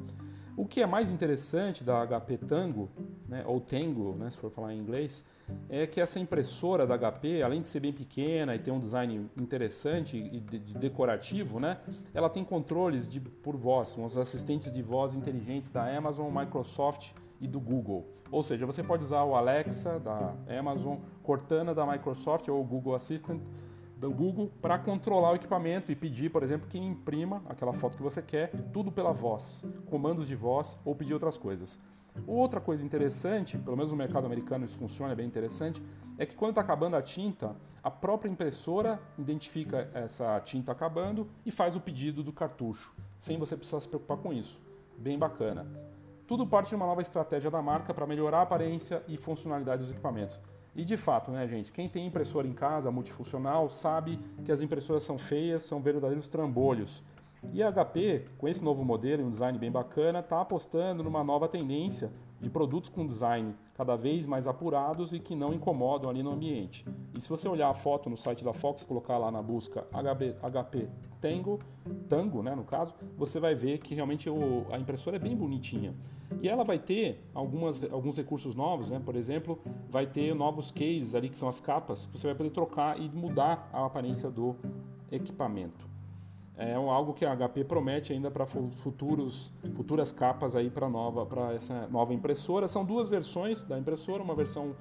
O 0.57 0.65
que 0.65 0.81
é 0.81 0.87
mais 0.87 1.11
interessante 1.11 1.85
da 1.85 2.07
HP 2.07 2.39
Tango, 2.39 2.89
né, 3.29 3.45
ou 3.47 3.61
Tango, 3.61 4.15
né, 4.15 4.31
se 4.31 4.37
for 4.39 4.51
falar 4.51 4.75
em 4.75 4.79
inglês, 4.79 5.25
é 5.69 5.87
que 5.87 6.01
essa 6.01 6.19
impressora 6.19 6.87
da 6.87 6.99
HP, 6.99 7.43
além 7.43 7.61
de 7.61 7.69
ser 7.69 7.81
bem 7.81 7.93
pequena 7.93 8.55
e 8.55 8.59
ter 8.59 8.71
um 8.71 8.79
design 8.79 9.31
interessante 9.37 10.17
e 10.17 10.41
de, 10.41 10.59
de 10.59 10.75
decorativo, 10.75 11.61
né, 11.61 11.79
ela 12.13 12.29
tem 12.29 12.45
controles 12.45 13.09
de, 13.09 13.21
por 13.21 13.57
voz, 13.57 13.97
uns 13.97 14.17
assistentes 14.17 14.73
de 14.73 14.83
voz 14.83 15.15
inteligentes 15.15 15.71
da 15.71 15.87
Amazon, 15.97 16.33
Microsoft 16.33 17.13
e 17.41 17.47
do 17.47 17.61
Google. 17.61 18.07
Ou 18.31 18.43
seja, 18.43 18.67
você 18.67 18.83
pode 18.83 19.05
usar 19.05 19.23
o 19.25 19.35
Alexa 19.35 20.01
da 20.01 20.35
Amazon, 20.59 20.97
Cortana 21.23 21.75
da 21.75 21.87
Microsoft 21.87 22.49
ou 22.49 22.61
o 22.61 22.65
Google 22.65 22.95
Assistant 22.95 23.41
do 23.97 24.11
Google 24.11 24.53
para 24.61 24.79
controlar 24.79 25.33
o 25.33 25.37
equipamento 25.37 25.91
e 25.91 25.97
pedir, 25.97 26.31
por 26.31 26.43
exemplo, 26.43 26.69
que 26.69 26.79
imprima 26.79 27.43
aquela 27.49 27.73
foto 27.73 27.97
que 27.97 28.03
você 28.03 28.21
quer, 28.21 28.51
tudo 28.73 28.93
pela 28.93 29.13
voz, 29.13 29.65
comandos 29.87 30.29
de 30.29 30.37
voz 30.37 30.79
ou 30.85 30.95
pedir 30.95 31.15
outras 31.15 31.39
coisas. 31.39 31.79
Outra 32.27 32.61
coisa 32.61 32.85
interessante, 32.85 33.59
pelo 33.59 33.77
menos 33.77 33.91
no 33.91 33.97
mercado 33.97 34.27
americano 34.27 34.65
isso 34.65 34.79
funciona 34.79 35.13
é 35.13 35.17
bem 35.17 35.27
interessante, 35.27 35.83
é 36.19 36.25
que 36.25 36.35
quando 36.35 36.51
está 36.51 36.61
acabando 36.61 36.97
a 36.97 37.03
tinta, 37.03 37.55
a 37.83 37.91
própria 37.91 38.31
impressora 38.31 39.01
identifica 39.19 39.91
essa 39.93 40.41
tinta 40.41 40.73
acabando 40.73 41.29
e 41.45 41.51
faz 41.51 41.77
o 41.77 41.81
pedido 41.81 42.23
do 42.23 42.33
cartucho, 42.33 42.95
sem 43.19 43.39
você 43.39 43.57
precisar 43.57 43.81
se 43.81 43.89
preocupar 43.89 44.17
com 44.17 44.33
isso. 44.33 44.61
Bem 44.97 45.19
bacana. 45.19 45.67
Tudo 46.27 46.47
parte 46.47 46.71
de 46.71 46.75
uma 46.75 46.87
nova 46.87 47.03
estratégia 47.03 47.51
da 47.51 47.63
marca 47.63 47.95
para 47.95 48.07
melhorar 48.07 48.39
a 48.39 48.43
aparência 48.43 49.03
e 49.07 49.17
funcionalidade 49.17 49.83
dos 49.83 49.91
equipamentos. 49.91 50.41
E 50.75 50.85
de 50.85 50.97
fato, 50.97 51.31
né, 51.31 51.47
gente, 51.49 51.73
quem 51.73 51.89
tem 51.89 52.07
impressora 52.07 52.47
em 52.47 52.53
casa 52.53 52.91
multifuncional 52.91 53.71
sabe 53.71 54.19
que 54.45 54.53
as 54.53 54.61
impressoras 54.61 55.05
são 55.05 55.17
feias, 55.17 55.63
são 55.63 55.81
verdadeiros 55.81 56.29
trambolhos. 56.29 57.03
E 57.53 57.63
a 57.63 57.73
HP, 57.73 58.25
com 58.39 58.49
esse 58.49 58.63
novo 58.63 58.85
modelo 58.85 59.23
e 59.23 59.25
um 59.25 59.31
design 59.31 59.59
bem 59.59 59.71
bacana, 59.71 60.21
está 60.21 60.41
apostando 60.41 61.03
numa 61.03 61.23
nova 61.23 61.49
tendência 61.49 62.11
de 62.41 62.51
produtos 62.51 62.91
com 62.91 63.07
design 63.07 63.55
cada 63.75 63.97
vez 63.97 64.27
mais 64.27 64.47
apurados 64.47 65.13
e 65.13 65.19
que 65.19 65.35
não 65.35 65.53
incomodam 65.53 66.11
ali 66.11 66.23
no 66.23 66.31
ambiente. 66.31 66.85
E 67.15 67.21
se 67.21 67.29
você 67.29 67.49
olhar 67.49 67.69
a 67.69 67.75
foto 67.75 68.11
no 68.11 68.17
site 68.17 68.45
da 68.45 68.53
Fox, 68.53 68.85
colocar 68.85 69.17
lá 69.19 69.31
na 69.31 69.43
busca 69.43 69.87
HP, 69.93 70.37
HP 70.43 70.89
Tango, 71.21 71.61
Tango, 72.09 72.43
né, 72.43 72.55
no 72.55 72.65
caso, 72.65 72.95
você 73.17 73.41
vai 73.41 73.55
ver 73.55 73.79
que 73.79 73.95
realmente 73.95 74.29
o, 74.29 74.67
a 74.71 74.79
impressora 74.79 75.17
é 75.17 75.19
bem 75.19 75.37
bonitinha. 75.37 75.95
E 76.43 76.49
ela 76.49 76.65
vai 76.65 76.79
ter 76.79 77.25
algumas, 77.33 77.83
alguns 77.85 78.17
recursos 78.17 78.55
novos, 78.55 78.91
né? 78.91 79.01
por 79.03 79.15
exemplo, 79.15 79.59
vai 79.89 80.07
ter 80.07 80.35
novos 80.35 80.73
cases 80.73 81.15
ali 81.15 81.29
que 81.29 81.39
são 81.39 81.49
as 81.49 81.61
capas 81.61 82.07
que 82.07 82.19
você 82.19 82.27
vai 82.27 82.35
poder 82.35 82.51
trocar 82.51 83.01
e 83.01 83.09
mudar 83.09 83.71
a 83.73 83.87
aparência 83.87 84.29
do 84.29 84.57
equipamento 85.11 85.86
é 86.57 86.75
algo 86.75 87.13
que 87.13 87.25
a 87.25 87.37
HP 87.37 87.65
promete 87.65 88.13
ainda 88.13 88.31
para 88.31 88.47
futuros 88.47 89.53
futuras 89.75 90.13
capas 90.13 90.57
aí 90.57 90.71
para 90.71 90.89
nova 90.89 91.27
para 91.27 91.53
essa 91.53 91.87
nova 91.89 92.15
impressora. 92.15 92.67
São 92.67 92.85
duas 92.85 93.11
versões 93.11 93.63
da 93.63 93.79
impressora 93.79 94.23
uma 94.23 94.35
versão 94.35 94.75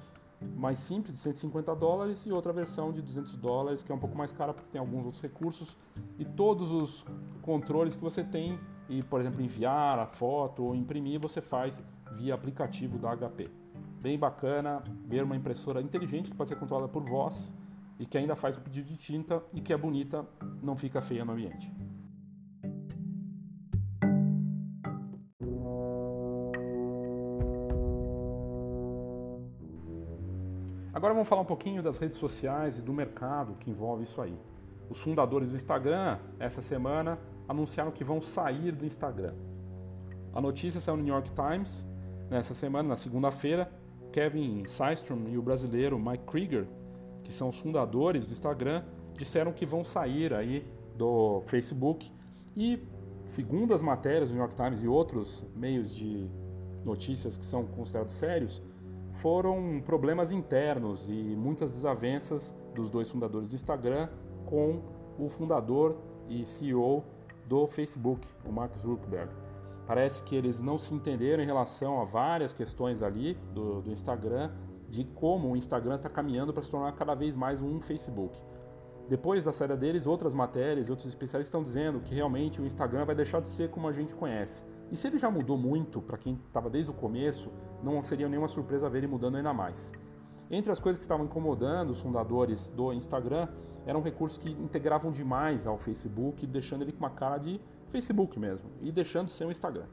mais 0.54 0.78
simples 0.78 1.14
de 1.14 1.20
150 1.20 1.74
dólares 1.76 2.24
e 2.26 2.32
outra 2.32 2.52
versão 2.52 2.92
de 2.92 3.02
200 3.02 3.36
dólares 3.36 3.82
que 3.82 3.92
é 3.92 3.94
um 3.94 3.98
pouco 3.98 4.16
mais 4.16 4.32
cara 4.32 4.54
porque 4.54 4.70
tem 4.70 4.80
alguns 4.80 5.04
outros 5.04 5.20
recursos. 5.20 5.76
E 6.18 6.24
todos 6.24 6.72
os 6.72 7.04
controles 7.42 7.94
que 7.94 8.02
você 8.02 8.24
tem 8.24 8.58
e 8.88 9.02
por 9.02 9.20
exemplo 9.20 9.42
enviar 9.42 9.98
a 9.98 10.06
foto 10.06 10.64
ou 10.64 10.74
imprimir 10.74 11.20
você 11.20 11.42
faz 11.42 11.84
via 12.12 12.34
aplicativo 12.34 12.98
da 12.98 13.14
HP 13.14 13.50
bem 14.02 14.18
bacana 14.18 14.82
ver 15.04 15.24
uma 15.24 15.34
impressora 15.34 15.80
inteligente 15.80 16.30
que 16.30 16.36
pode 16.36 16.48
ser 16.48 16.56
controlada 16.56 16.88
por 16.88 17.02
voz 17.02 17.54
e 17.98 18.06
que 18.06 18.18
ainda 18.18 18.36
faz 18.36 18.56
o 18.56 18.60
pedido 18.60 18.88
de 18.88 18.96
tinta 18.96 19.42
e 19.52 19.60
que 19.60 19.72
é 19.72 19.76
bonita, 19.76 20.26
não 20.62 20.76
fica 20.76 21.00
feia 21.00 21.24
no 21.24 21.32
ambiente. 21.32 21.72
Agora 30.92 31.12
vamos 31.12 31.28
falar 31.28 31.42
um 31.42 31.46
pouquinho 31.46 31.82
das 31.82 31.98
redes 31.98 32.16
sociais 32.16 32.78
e 32.78 32.82
do 32.82 32.92
mercado 32.92 33.54
que 33.56 33.70
envolve 33.70 34.04
isso 34.04 34.20
aí. 34.20 34.36
Os 34.88 35.00
fundadores 35.00 35.50
do 35.50 35.56
Instagram, 35.56 36.18
essa 36.38 36.62
semana, 36.62 37.18
anunciaram 37.46 37.90
que 37.90 38.02
vão 38.02 38.20
sair 38.20 38.72
do 38.72 38.84
Instagram. 38.84 39.34
A 40.32 40.40
notícia 40.40 40.80
saiu 40.80 40.96
no 40.96 41.02
New 41.02 41.12
York 41.12 41.32
Times 41.32 41.86
nessa 42.30 42.54
semana, 42.54 42.88
na 42.88 42.96
segunda-feira. 42.96 43.70
Kevin 44.12 44.64
Systrom 44.66 45.28
e 45.28 45.36
o 45.36 45.42
brasileiro 45.42 45.98
Mike 45.98 46.24
Krieger 46.24 46.66
que 47.26 47.32
são 47.32 47.48
os 47.48 47.58
fundadores 47.58 48.24
do 48.24 48.32
Instagram, 48.32 48.84
disseram 49.18 49.52
que 49.52 49.66
vão 49.66 49.82
sair 49.82 50.32
aí 50.32 50.64
do 50.96 51.42
Facebook 51.46 52.12
e 52.56 52.80
segundo 53.24 53.74
as 53.74 53.82
matérias 53.82 54.28
do 54.28 54.34
New 54.34 54.42
York 54.42 54.54
Times 54.54 54.80
e 54.80 54.86
outros 54.86 55.44
meios 55.54 55.92
de 55.92 56.30
notícias 56.84 57.36
que 57.36 57.44
são 57.44 57.66
considerados 57.66 58.14
sérios, 58.14 58.62
foram 59.10 59.82
problemas 59.84 60.30
internos 60.30 61.08
e 61.08 61.12
muitas 61.12 61.72
desavenças 61.72 62.54
dos 62.74 62.88
dois 62.88 63.10
fundadores 63.10 63.48
do 63.48 63.56
Instagram 63.56 64.08
com 64.44 64.80
o 65.18 65.28
fundador 65.28 65.98
e 66.28 66.46
CEO 66.46 67.02
do 67.48 67.66
Facebook, 67.66 68.24
o 68.44 68.52
Mark 68.52 68.76
Zuckerberg. 68.76 69.32
Parece 69.84 70.22
que 70.22 70.36
eles 70.36 70.62
não 70.62 70.78
se 70.78 70.94
entenderam 70.94 71.42
em 71.42 71.46
relação 71.46 72.00
a 72.00 72.04
várias 72.04 72.52
questões 72.52 73.02
ali 73.02 73.34
do, 73.52 73.82
do 73.82 73.90
Instagram 73.90 74.52
de 74.88 75.04
como 75.04 75.50
o 75.50 75.56
Instagram 75.56 75.96
está 75.96 76.08
caminhando 76.08 76.52
para 76.52 76.62
se 76.62 76.70
tornar 76.70 76.92
cada 76.92 77.14
vez 77.14 77.36
mais 77.36 77.62
um 77.62 77.80
Facebook. 77.80 78.40
Depois 79.08 79.44
da 79.44 79.52
saída 79.52 79.76
deles, 79.76 80.06
outras 80.06 80.34
matérias 80.34 80.88
e 80.88 80.90
outros 80.90 81.08
especialistas 81.08 81.48
estão 81.48 81.62
dizendo 81.62 82.00
que 82.00 82.14
realmente 82.14 82.60
o 82.60 82.66
Instagram 82.66 83.04
vai 83.04 83.14
deixar 83.14 83.40
de 83.40 83.48
ser 83.48 83.70
como 83.70 83.86
a 83.86 83.92
gente 83.92 84.14
conhece. 84.14 84.62
E 84.90 84.96
se 84.96 85.06
ele 85.06 85.18
já 85.18 85.30
mudou 85.30 85.56
muito 85.56 86.02
para 86.02 86.18
quem 86.18 86.34
estava 86.46 86.68
desde 86.68 86.90
o 86.90 86.94
começo, 86.94 87.52
não 87.82 88.02
seria 88.02 88.28
nenhuma 88.28 88.48
surpresa 88.48 88.88
ver 88.88 88.98
ele 88.98 89.06
mudando 89.06 89.36
ainda 89.36 89.52
mais. 89.52 89.92
Entre 90.50 90.70
as 90.70 90.80
coisas 90.80 90.98
que 90.98 91.04
estavam 91.04 91.26
incomodando 91.26 91.90
os 91.90 92.00
fundadores 92.00 92.68
do 92.68 92.92
Instagram 92.92 93.48
eram 93.84 94.00
recursos 94.00 94.38
que 94.38 94.50
integravam 94.50 95.10
demais 95.10 95.66
ao 95.66 95.78
Facebook, 95.78 96.46
deixando 96.46 96.82
ele 96.82 96.92
com 96.92 96.98
uma 96.98 97.10
cara 97.10 97.38
de 97.38 97.60
Facebook 97.88 98.38
mesmo 98.38 98.70
e 98.80 98.90
deixando 98.90 99.26
de 99.26 99.32
ser 99.32 99.44
um 99.44 99.50
Instagram. 99.50 99.86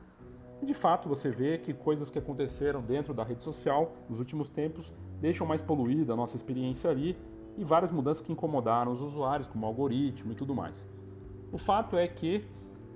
E 0.64 0.66
de 0.66 0.74
fato 0.74 1.10
você 1.10 1.30
vê 1.30 1.58
que 1.58 1.74
coisas 1.74 2.10
que 2.10 2.18
aconteceram 2.18 2.82
dentro 2.82 3.14
da 3.14 3.22
rede 3.22 3.44
social 3.44 3.92
nos 4.08 4.20
últimos 4.20 4.50
tempos 4.50 4.94
deixam 5.20 5.46
mais 5.46 5.62
poluída 5.62 6.14
a 6.14 6.16
nossa 6.16 6.38
experiência 6.38 6.90
ali 6.90 7.18
e 7.58 7.66
várias 7.66 7.92
mudanças 7.92 8.22
que 8.22 8.32
incomodaram 8.32 8.94
os 8.94 9.02
usuários, 9.02 9.46
como 9.46 9.66
algoritmo 9.66 10.32
e 10.32 10.36
tudo 10.36 10.56
mais. 10.56 10.88
O 11.52 11.58
fato 11.58 11.98
é 11.98 12.08
que 12.08 12.46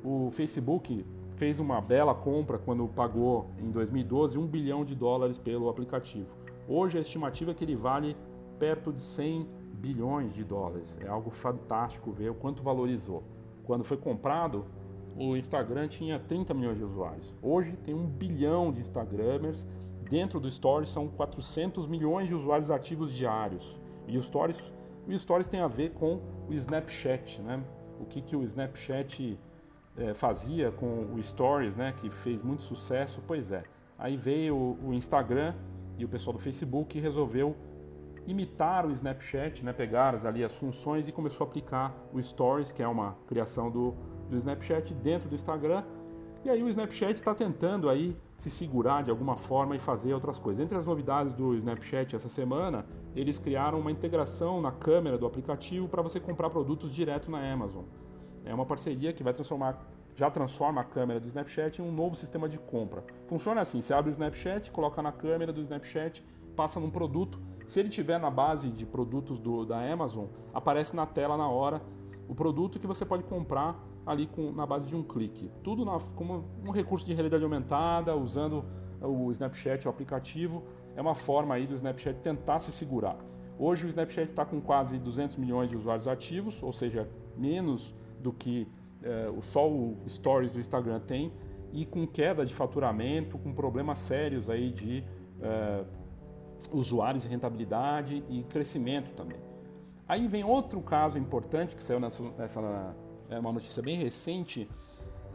o 0.02 0.30
Facebook 0.32 1.06
fez 1.36 1.60
uma 1.60 1.82
bela 1.82 2.16
compra 2.16 2.58
quando 2.58 2.88
pagou 2.88 3.52
em 3.60 3.70
2012 3.70 4.38
um 4.38 4.48
bilhão 4.48 4.86
de 4.86 4.96
dólares 4.96 5.38
pelo 5.38 5.68
aplicativo. 5.68 6.38
Hoje 6.70 6.98
a 6.98 7.02
estimativa 7.02 7.52
é 7.52 7.54
que 7.54 7.66
ele 7.66 7.76
vale 7.76 8.16
perto 8.58 8.94
de 8.94 9.02
100 9.02 9.46
bilhões 9.74 10.34
de 10.34 10.46
dólares. 10.46 10.98
É 11.02 11.10
algo 11.10 11.32
fantástico 11.32 12.14
ver 12.14 12.32
o 12.32 12.34
quanto 12.34 12.64
valorizou. 12.64 13.26
Quando 13.66 13.84
foi 13.84 13.98
comprado, 13.98 14.66
o 15.18 15.36
Instagram 15.36 15.88
tinha 15.88 16.20
30 16.20 16.54
milhões 16.54 16.78
de 16.78 16.84
usuários. 16.84 17.36
Hoje 17.42 17.76
tem 17.78 17.94
um 17.94 18.06
bilhão 18.06 18.72
de 18.72 18.80
Instagramers. 18.82 19.66
Dentro 20.08 20.40
do 20.40 20.50
Stories 20.50 20.90
são 20.90 21.08
400 21.08 21.88
milhões 21.88 22.28
de 22.28 22.36
usuários 22.36 22.70
ativos 22.70 23.12
diários. 23.12 23.82
E 24.08 24.16
o 24.16 24.22
Stories, 24.22 24.74
o 25.08 25.18
Stories 25.18 25.48
tem 25.48 25.60
a 25.60 25.68
ver 25.68 25.92
com 25.92 26.22
o 26.48 26.54
Snapchat, 26.54 27.42
né? 27.42 27.62
O 28.00 28.06
que, 28.06 28.22
que 28.22 28.36
o 28.36 28.44
Snapchat 28.44 29.38
é, 29.98 30.14
fazia 30.14 30.72
com 30.72 31.12
o 31.14 31.22
Stories, 31.22 31.76
né? 31.76 31.94
Que 32.00 32.10
fez 32.12 32.44
muito 32.44 32.62
sucesso. 32.62 33.22
Pois 33.26 33.52
é. 33.52 33.64
Aí 33.98 34.16
veio 34.16 34.56
o, 34.56 34.90
o 34.90 34.94
Instagram 34.94 35.56
e 35.98 36.06
o 36.06 36.08
pessoal 36.08 36.34
do 36.34 36.40
Facebook 36.40 37.00
resolveu 37.00 37.56
imitar 38.28 38.86
o 38.86 38.92
Snapchat, 38.92 39.66
né? 39.66 39.74
Pegar 39.74 40.14
ali 40.28 40.44
as 40.44 40.56
funções 40.56 41.08
e 41.08 41.12
começou 41.12 41.44
a 41.44 41.48
aplicar 41.48 41.96
o 42.14 42.22
Stories, 42.22 42.72
que 42.72 42.84
é 42.84 42.88
uma 42.88 43.18
criação 43.26 43.72
do 43.72 43.96
do 44.30 44.38
Snapchat 44.38 44.94
dentro 44.94 45.30
do 45.30 45.36
Instagram. 45.36 45.84
E 46.46 46.50
aí 46.50 46.64
o 46.64 46.70
Snapchat 46.70 47.16
está 47.16 47.34
tentando 47.34 47.90
aí 47.90 48.16
se 48.38 48.50
segurar 48.50 49.04
de 49.04 49.12
alguma 49.12 49.36
forma 49.36 49.76
e 49.76 49.80
fazer 49.80 50.14
outras 50.14 50.40
coisas. 50.40 50.64
Entre 50.64 50.78
as 50.78 50.86
novidades 50.86 51.34
do 51.34 51.56
Snapchat 51.56 52.16
essa 52.16 52.30
semana, 52.30 52.86
eles 53.16 53.38
criaram 53.38 53.80
uma 53.80 53.92
integração 53.92 54.62
na 54.62 54.72
câmera 54.72 55.18
do 55.18 55.26
aplicativo 55.26 55.88
para 55.88 56.02
você 56.02 56.20
comprar 56.20 56.50
produtos 56.50 56.94
direto 56.94 57.32
na 57.32 57.40
Amazon. 57.52 57.84
É 58.46 58.54
uma 58.54 58.66
parceria 58.66 59.12
que 59.12 59.24
vai 59.24 59.34
transformar, 59.34 59.86
já 60.16 60.30
transforma 60.30 60.80
a 60.82 60.84
câmera 60.84 61.20
do 61.20 61.28
Snapchat 61.28 61.82
em 61.82 61.86
um 61.86 61.92
novo 61.92 62.16
sistema 62.16 62.48
de 62.48 62.58
compra. 62.58 63.04
Funciona 63.28 63.62
assim: 63.62 63.82
você 63.82 63.94
abre 63.94 64.10
o 64.10 64.14
Snapchat, 64.14 64.72
coloca 64.72 65.02
na 65.02 65.12
câmera 65.12 65.52
do 65.52 65.62
Snapchat, 65.62 66.24
passa 66.56 66.80
num 66.80 66.90
produto. 66.90 67.40
Se 67.66 67.80
ele 67.80 67.90
tiver 67.90 68.20
na 68.20 68.30
base 68.30 68.70
de 68.70 68.86
produtos 68.86 69.40
do, 69.40 69.66
da 69.66 69.82
Amazon, 69.92 70.28
aparece 70.54 70.96
na 70.96 71.06
tela 71.06 71.36
na 71.36 71.50
hora 71.50 71.82
o 72.28 72.36
produto 72.36 72.80
que 72.80 72.88
você 72.88 73.06
pode 73.06 73.24
comprar 73.24 73.78
ali 74.08 74.26
com, 74.26 74.52
na 74.54 74.66
base 74.66 74.88
de 74.88 74.96
um 74.96 75.04
clique. 75.04 75.52
Tudo 75.64 75.84
na, 75.84 76.00
como 76.16 76.46
um 76.66 76.72
recurso 76.72 77.06
de 77.06 77.14
realidade 77.14 77.44
aumentada, 77.44 78.16
usando 78.16 78.64
o 79.02 79.30
Snapchat, 79.32 79.86
o 79.86 79.90
aplicativo, 79.90 80.64
é 80.96 81.02
uma 81.02 81.14
forma 81.14 81.54
aí 81.54 81.68
do 81.68 81.76
Snapchat 81.76 82.20
tentar 82.22 82.60
se 82.60 82.72
segurar. 82.72 83.18
Hoje 83.60 83.86
o 83.86 83.90
Snapchat 83.90 84.30
está 84.30 84.46
com 84.46 84.62
quase 84.62 84.98
200 84.98 85.36
milhões 85.36 85.70
de 85.70 85.76
usuários 85.76 86.08
ativos, 86.08 86.64
ou 86.64 86.72
seja, 86.72 87.08
menos 87.36 87.94
do 88.20 88.32
que 88.32 88.68
é, 89.04 89.30
só 89.42 89.70
o 89.70 89.98
Stories 90.08 90.52
do 90.52 90.60
Instagram 90.60 91.00
tem, 91.02 91.32
e 91.74 91.86
com 91.86 92.08
queda 92.08 92.46
de 92.46 92.54
faturamento, 92.54 93.38
com 93.38 93.54
problemas 93.54 94.00
sérios 94.00 94.50
aí 94.50 94.72
de 94.72 95.04
é, 95.42 95.84
usuários 96.72 97.26
e 97.26 97.28
rentabilidade 97.28 98.24
e 98.30 98.44
crescimento 98.44 99.12
também. 99.12 99.40
Aí 100.08 100.28
vem 100.28 100.44
outro 100.44 100.80
caso 100.82 101.18
importante 101.18 101.76
que 101.76 101.84
saiu 101.84 102.00
nessa, 102.00 102.24
nessa 102.38 102.96
é 103.30 103.40
uma 103.40 103.52
notícia 103.52 103.82
bem 103.82 103.96
recente. 103.96 104.70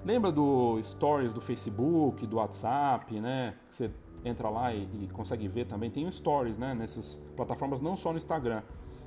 Lembra 0.05 0.32
do 0.32 0.82
Stories 0.82 1.32
do 1.32 1.40
Facebook, 1.40 2.26
do 2.26 2.36
WhatsApp, 2.36 3.20
né? 3.20 3.55
Você 3.68 3.90
entra 4.24 4.49
lá 4.49 4.74
e, 4.74 4.88
e 5.03 5.09
consegue 5.12 5.47
ver 5.49 5.66
também. 5.66 5.90
Tem 5.90 6.07
o 6.07 6.11
Stories, 6.11 6.59
né? 6.59 6.74
Nessas 6.74 7.22
plataformas, 7.36 7.80
não 7.80 7.95
só 7.95 8.11
no 8.11 8.16
Instagram. 8.16 8.62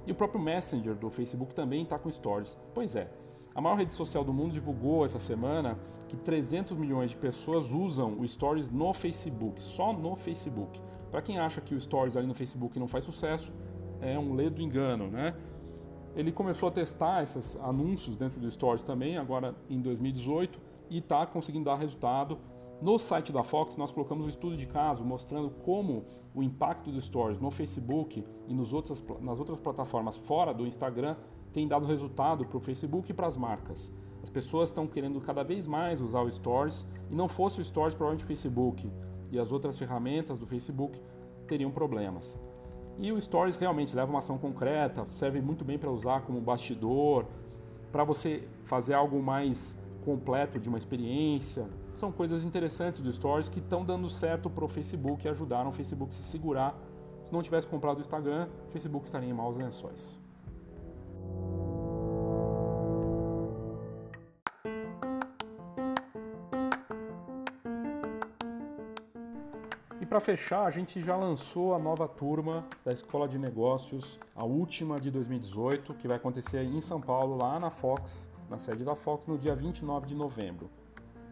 E 0.05 0.11
o 0.11 0.15
próprio 0.15 0.39
Messenger 0.39 0.95
do 0.95 1.09
Facebook 1.09 1.53
também 1.53 1.83
está 1.83 1.97
com 1.97 2.09
Stories. 2.11 2.57
Pois 2.73 2.95
é, 2.95 3.09
a 3.53 3.61
maior 3.61 3.75
rede 3.75 3.93
social 3.93 4.23
do 4.23 4.33
mundo 4.33 4.53
divulgou 4.53 5.03
essa 5.03 5.19
semana 5.19 5.77
que 6.07 6.15
300 6.15 6.77
milhões 6.77 7.11
de 7.11 7.17
pessoas 7.17 7.71
usam 7.71 8.19
o 8.19 8.27
Stories 8.27 8.69
no 8.69 8.93
Facebook, 8.93 9.61
só 9.61 9.91
no 9.91 10.15
Facebook. 10.15 10.79
Para 11.09 11.21
quem 11.21 11.39
acha 11.39 11.61
que 11.61 11.73
o 11.73 11.79
Stories 11.79 12.15
ali 12.15 12.27
no 12.27 12.33
Facebook 12.33 12.77
não 12.77 12.87
faz 12.87 13.05
sucesso, 13.05 13.51
é 14.01 14.19
um 14.19 14.33
ledo 14.33 14.61
engano, 14.61 15.07
né? 15.07 15.33
Ele 16.15 16.31
começou 16.31 16.69
a 16.69 16.71
testar 16.71 17.23
esses 17.23 17.57
anúncios 17.57 18.15
dentro 18.15 18.39
do 18.39 18.49
Stories 18.49 18.83
também, 18.83 19.17
agora 19.17 19.53
em 19.69 19.81
2018, 19.81 20.59
e 20.89 20.99
está 20.99 21.25
conseguindo 21.25 21.65
dar 21.65 21.75
resultado. 21.75 22.37
No 22.81 22.97
site 22.97 23.33
da 23.33 23.43
Fox, 23.43 23.75
nós 23.75 23.91
colocamos 23.91 24.25
um 24.25 24.29
estudo 24.29 24.55
de 24.55 24.65
caso 24.65 25.03
mostrando 25.03 25.49
como 25.49 26.05
o 26.33 26.41
impacto 26.41 26.89
do 26.91 27.01
Stories 27.01 27.39
no 27.39 27.51
Facebook 27.51 28.23
e 28.47 28.53
nos 28.53 28.71
nas 29.21 29.39
outras 29.39 29.59
plataformas 29.59 30.17
fora 30.17 30.53
do 30.53 30.65
Instagram 30.65 31.15
tem 31.51 31.67
dado 31.67 31.85
resultado 31.85 32.45
para 32.45 32.57
o 32.57 32.61
Facebook 32.61 33.11
e 33.11 33.13
para 33.13 33.27
as 33.27 33.35
marcas. 33.35 33.91
As 34.23 34.29
pessoas 34.29 34.69
estão 34.69 34.87
querendo 34.87 35.19
cada 35.21 35.43
vez 35.43 35.67
mais 35.67 36.01
usar 36.01 36.21
o 36.21 36.31
Stories 36.31 36.87
e 37.09 37.15
não 37.15 37.27
fosse 37.27 37.59
o 37.59 37.63
Stories, 37.63 37.93
provavelmente 37.93 38.23
o 38.23 38.27
Facebook 38.27 38.91
e 39.31 39.39
as 39.39 39.51
outras 39.51 39.77
ferramentas 39.77 40.39
do 40.39 40.45
Facebook 40.45 40.99
teriam 41.47 41.71
problemas. 41.71 42.37
E 42.97 43.11
o 43.11 43.19
Stories 43.19 43.57
realmente 43.57 43.95
leva 43.95 44.09
uma 44.09 44.19
ação 44.19 44.37
concreta, 44.37 45.05
serve 45.05 45.41
muito 45.41 45.65
bem 45.65 45.77
para 45.77 45.91
usar 45.91 46.21
como 46.21 46.39
bastidor, 46.39 47.25
para 47.91 48.03
você 48.03 48.47
fazer 48.63 48.93
algo 48.93 49.21
mais 49.21 49.77
completo 50.05 50.59
de 50.59 50.69
uma 50.69 50.77
experiência. 50.77 51.67
São 51.93 52.11
coisas 52.11 52.43
interessantes 52.43 53.01
do 53.01 53.11
Stories 53.11 53.49
que 53.49 53.59
estão 53.59 53.83
dando 53.83 54.07
certo 54.07 54.49
para 54.49 54.63
o 54.63 54.67
Facebook 54.67 55.25
e 55.25 55.29
ajudaram 55.29 55.69
o 55.69 55.73
Facebook 55.73 56.11
a 56.11 56.15
se 56.15 56.23
segurar. 56.23 56.77
Se 57.23 57.33
não 57.33 57.41
tivesse 57.41 57.67
comprado 57.67 57.97
o 57.97 58.01
Instagram, 58.01 58.47
o 58.67 58.71
Facebook 58.71 59.05
estaria 59.05 59.29
em 59.29 59.33
maus 59.33 59.57
lençóis. 59.57 60.24
Para 70.15 70.21
fechar, 70.21 70.65
a 70.65 70.71
gente 70.71 71.01
já 71.01 71.13
lançou 71.17 71.75
a 71.75 71.77
nova 71.77 72.07
turma 72.07 72.65
da 72.85 72.93
Escola 72.93 73.27
de 73.27 73.37
Negócios, 73.37 74.17
a 74.33 74.45
última 74.45 74.97
de 74.97 75.11
2018, 75.11 75.93
que 75.95 76.07
vai 76.07 76.15
acontecer 76.15 76.63
em 76.63 76.79
São 76.79 77.01
Paulo, 77.01 77.35
lá 77.35 77.59
na 77.59 77.69
Fox, 77.69 78.31
na 78.49 78.57
sede 78.57 78.85
da 78.85 78.95
Fox, 78.95 79.27
no 79.27 79.37
dia 79.37 79.53
29 79.53 80.07
de 80.07 80.15
novembro. 80.15 80.69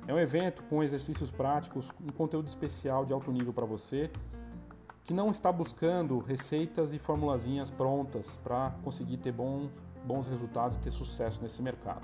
É 0.05 0.13
um 0.13 0.19
evento 0.19 0.63
com 0.63 0.83
exercícios 0.83 1.31
práticos, 1.31 1.93
um 2.01 2.11
conteúdo 2.11 2.49
especial 2.49 3.05
de 3.05 3.13
alto 3.13 3.31
nível 3.31 3.53
para 3.53 3.65
você, 3.65 4.11
que 5.05 5.13
não 5.13 5.31
está 5.31 5.49
buscando 5.49 6.19
receitas 6.19 6.91
e 6.91 6.99
formulazinhas 6.99 7.71
prontas 7.71 8.35
para 8.43 8.71
conseguir 8.83 9.15
ter 9.15 9.31
bons, 9.31 9.71
bons 10.03 10.27
resultados 10.27 10.75
e 10.75 10.81
ter 10.81 10.91
sucesso 10.91 11.41
nesse 11.41 11.61
mercado. 11.61 12.03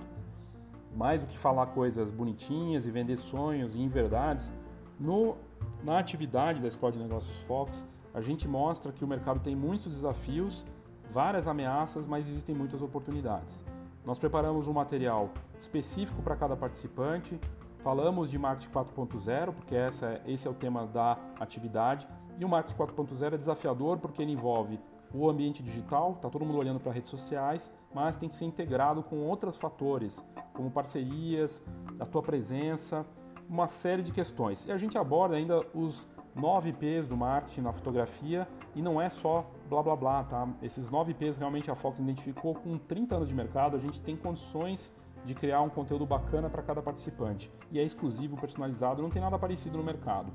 Mais 0.96 1.24
do 1.24 1.28
que 1.28 1.38
falar 1.38 1.66
coisas 1.66 2.10
bonitinhas 2.10 2.86
e 2.86 2.90
vender 2.90 3.18
sonhos 3.18 3.76
e 3.76 3.82
inverdades, 3.82 4.54
no 4.98 5.36
na 5.84 5.98
atividade 5.98 6.60
da 6.60 6.68
Escola 6.68 6.92
de 6.92 7.00
Negócios 7.00 7.40
Fox, 7.44 7.86
a 8.14 8.22
gente 8.22 8.48
mostra 8.48 8.92
que 8.92 9.04
o 9.04 9.08
mercado 9.08 9.40
tem 9.40 9.56
muitos 9.56 9.94
desafios, 9.94 10.66
várias 11.12 11.48
ameaças, 11.48 12.06
mas 12.06 12.28
existem 12.28 12.56
muitas 12.56 12.82
oportunidades. 12.82 13.64
Nós 14.06 14.20
preparamos 14.20 14.68
um 14.68 14.74
material 14.74 15.30
específico 15.60 16.22
para 16.22 16.36
cada 16.36 16.56
participante, 16.56 17.40
falamos 17.80 18.30
de 18.30 18.38
marketing 18.38 18.72
4.0, 18.72 19.54
porque 19.54 19.76
essa, 19.76 20.08
é, 20.08 20.22
esse 20.26 20.48
é 20.48 20.52
o 20.52 20.54
tema 20.54 20.86
da 20.86 21.18
atividade, 21.40 22.08
e 22.38 22.46
o 22.46 22.50
marketing 22.50 22.78
4.0 22.78 23.34
é 23.34 23.38
desafiador 23.38 23.98
porque 24.00 24.22
ele 24.22 24.32
envolve 24.32 24.80
o 25.14 25.30
ambiente 25.30 25.64
digital, 25.64 26.14
está 26.14 26.30
todo 26.30 26.46
mundo 26.46 26.58
olhando 26.58 26.80
para 26.80 26.92
redes 26.92 27.10
sociais, 27.10 27.72
mas 27.94 28.16
tem 28.16 28.30
que 28.30 28.36
ser 28.36 28.46
integrado 28.46 29.02
com 29.02 29.18
outros 29.26 29.58
fatores, 29.58 30.24
como 30.54 30.70
parcerias, 30.70 31.64
a 32.00 32.06
tua 32.06 32.22
presença, 32.22 33.06
uma 33.50 33.68
série 33.68 34.04
de 34.04 34.12
questões. 34.12 34.66
E 34.66 34.72
a 34.72 34.78
gente 34.78 34.98
aborda 34.98 35.36
ainda 35.36 35.66
os 35.74 36.08
nove 36.36 36.72
P's 36.72 37.08
do 37.08 37.18
marketing 37.18 37.62
na 37.62 37.74
fotografia 37.74 38.48
e 38.76 38.82
não 38.82 39.02
é 39.02 39.10
só 39.10 39.50
blá 39.68 39.82
blá 39.82 39.96
blá, 39.96 40.24
tá? 40.24 40.48
Esses 40.62 40.90
nove 40.92 41.14
P's 41.14 41.38
realmente 41.38 41.72
a 41.72 41.76
Fox 41.76 42.00
identificou 42.00 42.54
com 42.54 42.78
30 42.78 43.16
anos 43.16 43.28
de 43.28 43.36
mercado, 43.36 43.76
a 43.76 43.80
gente 43.80 44.00
tem 44.00 44.16
condições 44.16 44.94
de 45.26 45.34
criar 45.34 45.62
um 45.62 45.70
conteúdo 45.70 46.06
bacana 46.06 46.50
para 46.50 46.62
cada 46.62 46.82
participante. 46.82 47.52
E 47.72 47.80
é 47.80 47.84
exclusivo, 47.84 48.38
personalizado, 48.38 49.02
não 49.02 49.10
tem 49.10 49.22
nada 49.22 49.38
parecido 49.38 49.78
no 49.78 49.84
mercado. 49.84 50.32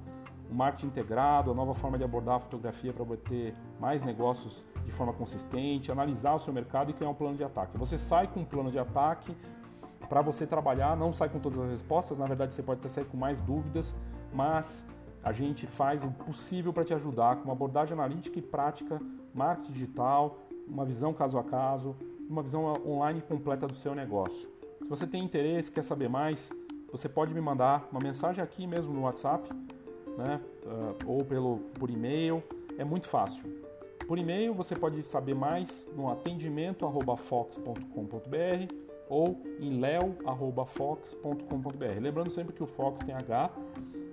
O 0.50 0.54
marketing 0.54 0.88
integrado, 0.88 1.50
a 1.50 1.54
nova 1.54 1.72
forma 1.72 1.96
de 1.96 2.04
abordar 2.04 2.36
a 2.36 2.38
fotografia 2.38 2.92
para 2.92 3.02
obter 3.02 3.54
mais 3.80 4.02
negócios 4.02 4.64
de 4.84 4.92
forma 4.92 5.12
consistente, 5.12 5.90
analisar 5.90 6.34
o 6.34 6.38
seu 6.38 6.52
mercado 6.52 6.90
e 6.90 6.94
criar 6.94 7.08
um 7.08 7.14
plano 7.14 7.36
de 7.36 7.42
ataque. 7.42 7.78
Você 7.78 7.96
sai 7.96 8.26
com 8.26 8.40
um 8.40 8.44
plano 8.44 8.70
de 8.70 8.78
ataque 8.78 9.34
para 10.08 10.22
você 10.22 10.46
trabalhar, 10.46 10.96
não 10.96 11.12
sai 11.12 11.28
com 11.28 11.38
todas 11.38 11.60
as 11.60 11.70
respostas, 11.70 12.18
na 12.18 12.26
verdade 12.26 12.54
você 12.54 12.62
pode 12.62 12.80
até 12.80 12.88
sair 12.88 13.04
com 13.04 13.16
mais 13.16 13.40
dúvidas, 13.40 13.94
mas 14.32 14.84
a 15.22 15.32
gente 15.32 15.66
faz 15.66 16.04
o 16.04 16.10
possível 16.10 16.72
para 16.72 16.84
te 16.84 16.94
ajudar 16.94 17.36
com 17.36 17.44
uma 17.44 17.52
abordagem 17.52 17.94
analítica 17.94 18.38
e 18.38 18.42
prática, 18.42 19.00
marketing 19.32 19.72
digital, 19.72 20.38
uma 20.68 20.84
visão 20.84 21.12
caso 21.12 21.38
a 21.38 21.44
caso, 21.44 21.96
uma 22.28 22.42
visão 22.42 22.64
online 22.86 23.22
completa 23.22 23.66
do 23.66 23.74
seu 23.74 23.94
negócio. 23.94 24.48
Se 24.82 24.88
você 24.88 25.06
tem 25.06 25.24
interesse, 25.24 25.72
quer 25.72 25.82
saber 25.82 26.08
mais, 26.08 26.52
você 26.90 27.08
pode 27.08 27.32
me 27.34 27.40
mandar 27.40 27.88
uma 27.90 28.00
mensagem 28.00 28.44
aqui 28.44 28.66
mesmo 28.66 28.92
no 28.92 29.02
WhatsApp, 29.02 29.48
né? 30.16 30.40
Uh, 30.64 30.94
ou 31.10 31.24
pelo, 31.24 31.58
por 31.78 31.90
e-mail, 31.90 32.42
é 32.78 32.84
muito 32.84 33.08
fácil. 33.08 33.44
Por 34.06 34.18
e-mail 34.18 34.54
você 34.54 34.76
pode 34.76 35.02
saber 35.02 35.34
mais 35.34 35.88
no 35.96 36.10
atendimento@fox.com.br 36.10 38.93
ou 39.08 39.40
em 39.60 39.80
leo@fox.com.br. 39.80 42.00
Lembrando 42.00 42.30
sempre 42.30 42.52
que 42.52 42.62
o 42.62 42.66
Fox 42.66 43.00
tem 43.02 43.14
H 43.14 43.50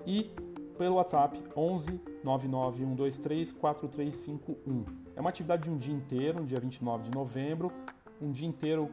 e 0.06 0.32
pelo 0.78 0.96
WhatsApp 0.96 1.42
11 1.56 2.02
99123 2.24 3.52
4351. 3.54 4.86
É 5.16 5.22
uma 5.22 5.30
atividade 5.30 5.64
de 5.64 5.72
um 5.72 5.78
dia 5.78 5.94
inteiro, 5.94 6.42
no 6.42 6.46
dia 6.46 6.60
29 6.60 7.04
de 7.04 7.12
novembro, 7.12 7.72
um 8.22 8.32
dia 8.32 8.48
inteiro 8.48 8.90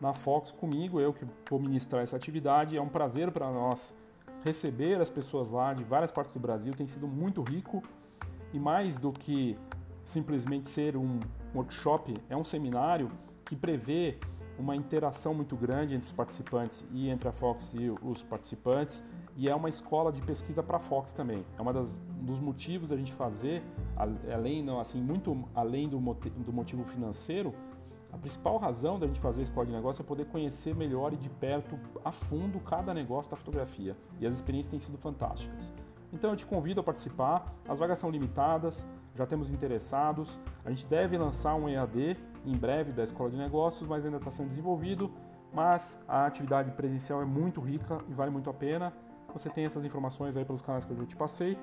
na 0.00 0.12
Fox 0.12 0.52
comigo, 0.52 1.00
eu 1.00 1.12
que 1.12 1.24
vou 1.48 1.60
ministrar 1.60 2.02
essa 2.02 2.16
atividade. 2.16 2.76
É 2.76 2.82
um 2.82 2.88
prazer 2.88 3.30
para 3.30 3.50
nós 3.50 3.94
receber 4.42 5.00
as 5.00 5.10
pessoas 5.10 5.50
lá 5.50 5.74
de 5.74 5.84
várias 5.84 6.10
partes 6.10 6.32
do 6.32 6.40
Brasil, 6.40 6.72
tem 6.74 6.86
sido 6.86 7.06
muito 7.06 7.42
rico 7.42 7.82
e 8.52 8.58
mais 8.58 8.98
do 8.98 9.12
que 9.12 9.56
simplesmente 10.04 10.68
ser 10.68 10.96
um 10.96 11.20
workshop, 11.54 12.14
é 12.28 12.36
um 12.36 12.44
seminário 12.44 13.10
que 13.44 13.54
prevê 13.54 14.18
uma 14.60 14.76
interação 14.76 15.32
muito 15.32 15.56
grande 15.56 15.94
entre 15.94 16.06
os 16.06 16.12
participantes 16.12 16.86
e 16.92 17.08
entre 17.08 17.26
a 17.28 17.32
Fox 17.32 17.72
e 17.74 17.90
os 18.02 18.22
participantes 18.22 19.02
e 19.36 19.48
é 19.48 19.54
uma 19.54 19.70
escola 19.70 20.12
de 20.12 20.20
pesquisa 20.20 20.62
para 20.62 20.76
a 20.76 20.80
Fox 20.80 21.12
também. 21.12 21.44
É 21.58 21.72
das 21.72 21.98
dos 22.20 22.38
motivos 22.38 22.90
da 22.90 22.96
gente 22.96 23.12
fazer, 23.14 23.62
além 23.96 24.62
não 24.62 24.78
assim 24.78 25.00
muito 25.00 25.48
além 25.54 25.88
do, 25.88 25.98
do 25.98 26.52
motivo 26.52 26.84
financeiro, 26.84 27.54
a 28.12 28.18
principal 28.18 28.58
razão 28.58 28.98
da 28.98 29.06
gente 29.06 29.20
fazer 29.20 29.40
a 29.40 29.44
escola 29.44 29.66
de 29.66 29.72
negócio 29.72 30.02
é 30.02 30.04
poder 30.04 30.26
conhecer 30.26 30.74
melhor 30.74 31.12
e 31.12 31.16
de 31.16 31.30
perto, 31.30 31.78
a 32.04 32.12
fundo, 32.12 32.60
cada 32.60 32.92
negócio 32.92 33.30
da 33.30 33.36
fotografia. 33.36 33.96
E 34.20 34.26
as 34.26 34.34
experiências 34.34 34.70
têm 34.70 34.80
sido 34.80 34.98
fantásticas. 34.98 35.72
Então 36.12 36.30
eu 36.30 36.36
te 36.36 36.44
convido 36.44 36.80
a 36.80 36.82
participar. 36.82 37.54
As 37.68 37.78
vagas 37.78 37.98
são 37.98 38.10
limitadas, 38.10 38.86
já 39.14 39.24
temos 39.26 39.48
interessados. 39.48 40.38
A 40.64 40.70
gente 40.70 40.86
deve 40.86 41.16
lançar 41.16 41.54
um 41.54 41.68
EAD 41.68 42.16
em 42.44 42.56
breve 42.56 42.92
da 42.92 43.02
Escola 43.02 43.30
de 43.30 43.36
Negócios, 43.36 43.88
mas 43.88 44.04
ainda 44.04 44.16
está 44.16 44.30
sendo 44.30 44.48
desenvolvido. 44.48 45.10
Mas 45.52 45.98
a 46.06 46.26
atividade 46.26 46.70
presencial 46.72 47.20
é 47.20 47.24
muito 47.24 47.60
rica 47.60 47.98
e 48.08 48.14
vale 48.14 48.30
muito 48.30 48.48
a 48.48 48.54
pena. 48.54 48.92
Você 49.32 49.48
tem 49.48 49.64
essas 49.64 49.84
informações 49.84 50.36
aí 50.36 50.44
pelos 50.44 50.62
canais 50.62 50.84
que 50.84 50.92
eu 50.92 50.96
já 50.96 51.06
te 51.06 51.16
passei. 51.16 51.58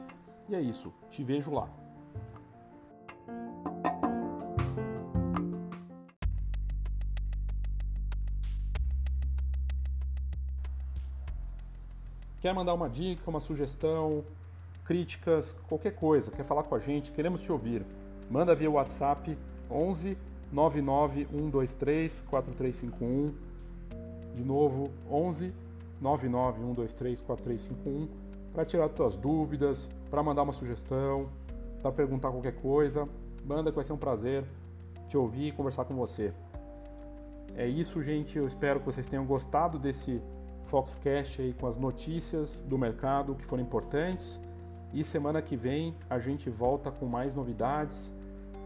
E 0.49 0.55
é 0.55 0.61
isso. 0.61 0.93
Te 1.09 1.23
vejo 1.23 1.51
lá. 1.51 1.69
Quer 12.39 12.53
mandar 12.53 12.73
uma 12.73 12.89
dica, 12.89 13.29
uma 13.29 13.39
sugestão, 13.39 14.23
críticas, 14.85 15.53
qualquer 15.67 15.95
coisa, 15.95 16.31
quer 16.31 16.43
falar 16.43 16.63
com 16.63 16.75
a 16.75 16.79
gente, 16.79 17.11
queremos 17.11 17.41
te 17.41 17.51
ouvir. 17.51 17.85
Manda 18.29 18.55
via 18.55 18.69
WhatsApp 18.69 19.37
11 19.69 20.17
99 20.51 21.27
123 21.31 22.21
4351. 22.21 23.33
De 24.33 24.43
novo, 24.43 24.91
11 25.09 25.53
99 25.99 26.59
123 26.59 27.21
4351 27.21 28.27
para 28.53 28.65
tirar 28.65 28.89
suas 28.95 29.15
dúvidas, 29.15 29.87
para 30.09 30.23
mandar 30.23 30.41
uma 30.41 30.53
sugestão, 30.53 31.29
para 31.81 31.91
perguntar 31.91 32.31
qualquer 32.31 32.55
coisa. 32.55 33.07
Manda 33.45 33.69
que 33.71 33.75
vai 33.75 33.85
ser 33.85 33.93
um 33.93 33.97
prazer 33.97 34.43
te 35.07 35.17
ouvir 35.17 35.47
e 35.47 35.51
conversar 35.51 35.85
com 35.85 35.95
você. 35.95 36.33
É 37.55 37.67
isso, 37.67 38.01
gente. 38.01 38.37
Eu 38.37 38.47
espero 38.47 38.79
que 38.79 38.85
vocês 38.85 39.07
tenham 39.07 39.25
gostado 39.25 39.79
desse 39.79 40.21
Foxcast 40.65 41.41
aí 41.41 41.53
com 41.53 41.67
as 41.67 41.77
notícias 41.77 42.63
do 42.63 42.77
mercado 42.77 43.35
que 43.35 43.45
foram 43.45 43.63
importantes. 43.63 44.41
E 44.93 45.03
semana 45.03 45.41
que 45.41 45.55
vem 45.55 45.95
a 46.09 46.19
gente 46.19 46.49
volta 46.49 46.91
com 46.91 47.05
mais 47.05 47.35
novidades 47.35 48.13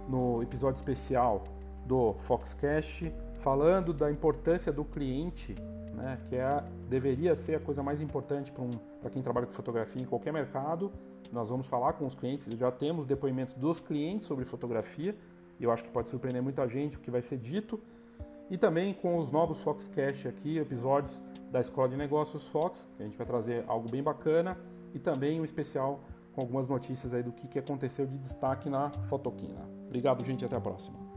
no 0.08 0.42
episódio 0.42 0.80
especial 0.80 1.44
do 1.86 2.14
Foxcast, 2.20 3.14
falando 3.36 3.94
da 3.94 4.12
importância 4.12 4.72
do 4.72 4.86
cliente, 4.86 5.56
né, 5.94 6.18
que 6.30 6.36
é, 6.36 6.64
deveria 6.90 7.36
ser 7.36 7.56
a 7.56 7.60
coisa 7.60 7.84
mais 7.84 8.02
importante 8.02 8.52
para 8.52 8.64
um, 8.64 8.72
quem 9.12 9.22
trabalha 9.22 9.48
com 9.48 9.54
fotografia 9.54 10.02
em 10.02 10.06
qualquer 10.06 10.32
mercado. 10.32 10.92
Nós 11.32 11.50
vamos 11.50 11.68
falar 11.68 11.94
com 11.94 12.06
os 12.06 12.16
clientes, 12.16 12.48
já 12.58 12.72
temos 12.72 13.06
depoimentos 13.06 13.54
dos 13.54 13.80
clientes 13.80 14.28
sobre 14.28 14.46
fotografia, 14.46 15.16
e 15.60 15.64
eu 15.64 15.72
acho 15.72 15.84
que 15.84 15.90
pode 15.90 16.10
surpreender 16.10 16.42
muita 16.42 16.68
gente 16.68 16.98
o 16.98 17.00
que 17.00 17.12
vai 17.12 17.22
ser 17.22 17.38
dito. 17.38 17.80
E 18.50 18.58
também 18.58 18.94
com 18.94 19.18
os 19.18 19.32
novos 19.32 19.64
Foxcast 19.64 20.28
aqui, 20.28 20.58
episódios 20.58 21.22
da 21.50 21.62
Escola 21.62 21.88
de 21.88 21.96
Negócios 21.96 22.48
Fox, 22.48 22.90
que 22.98 23.04
a 23.04 23.06
gente 23.06 23.18
vai 23.18 23.26
trazer 23.26 23.64
algo 23.68 23.90
bem 23.90 24.04
bacana, 24.04 24.58
e 24.94 25.00
também 25.00 25.40
um 25.40 25.46
especial 25.46 26.02
com 26.34 26.42
algumas 26.42 26.68
notícias 26.68 27.14
aí 27.14 27.24
do 27.24 27.32
que, 27.32 27.60
aconteceu 27.60 28.06
de 28.06 28.18
destaque 28.18 28.70
na 28.70 28.90
Fotoquina. 29.06 29.62
Obrigado, 29.86 30.24
gente, 30.24 30.44
até 30.44 30.56
a 30.56 30.62
próxima. 30.62 31.11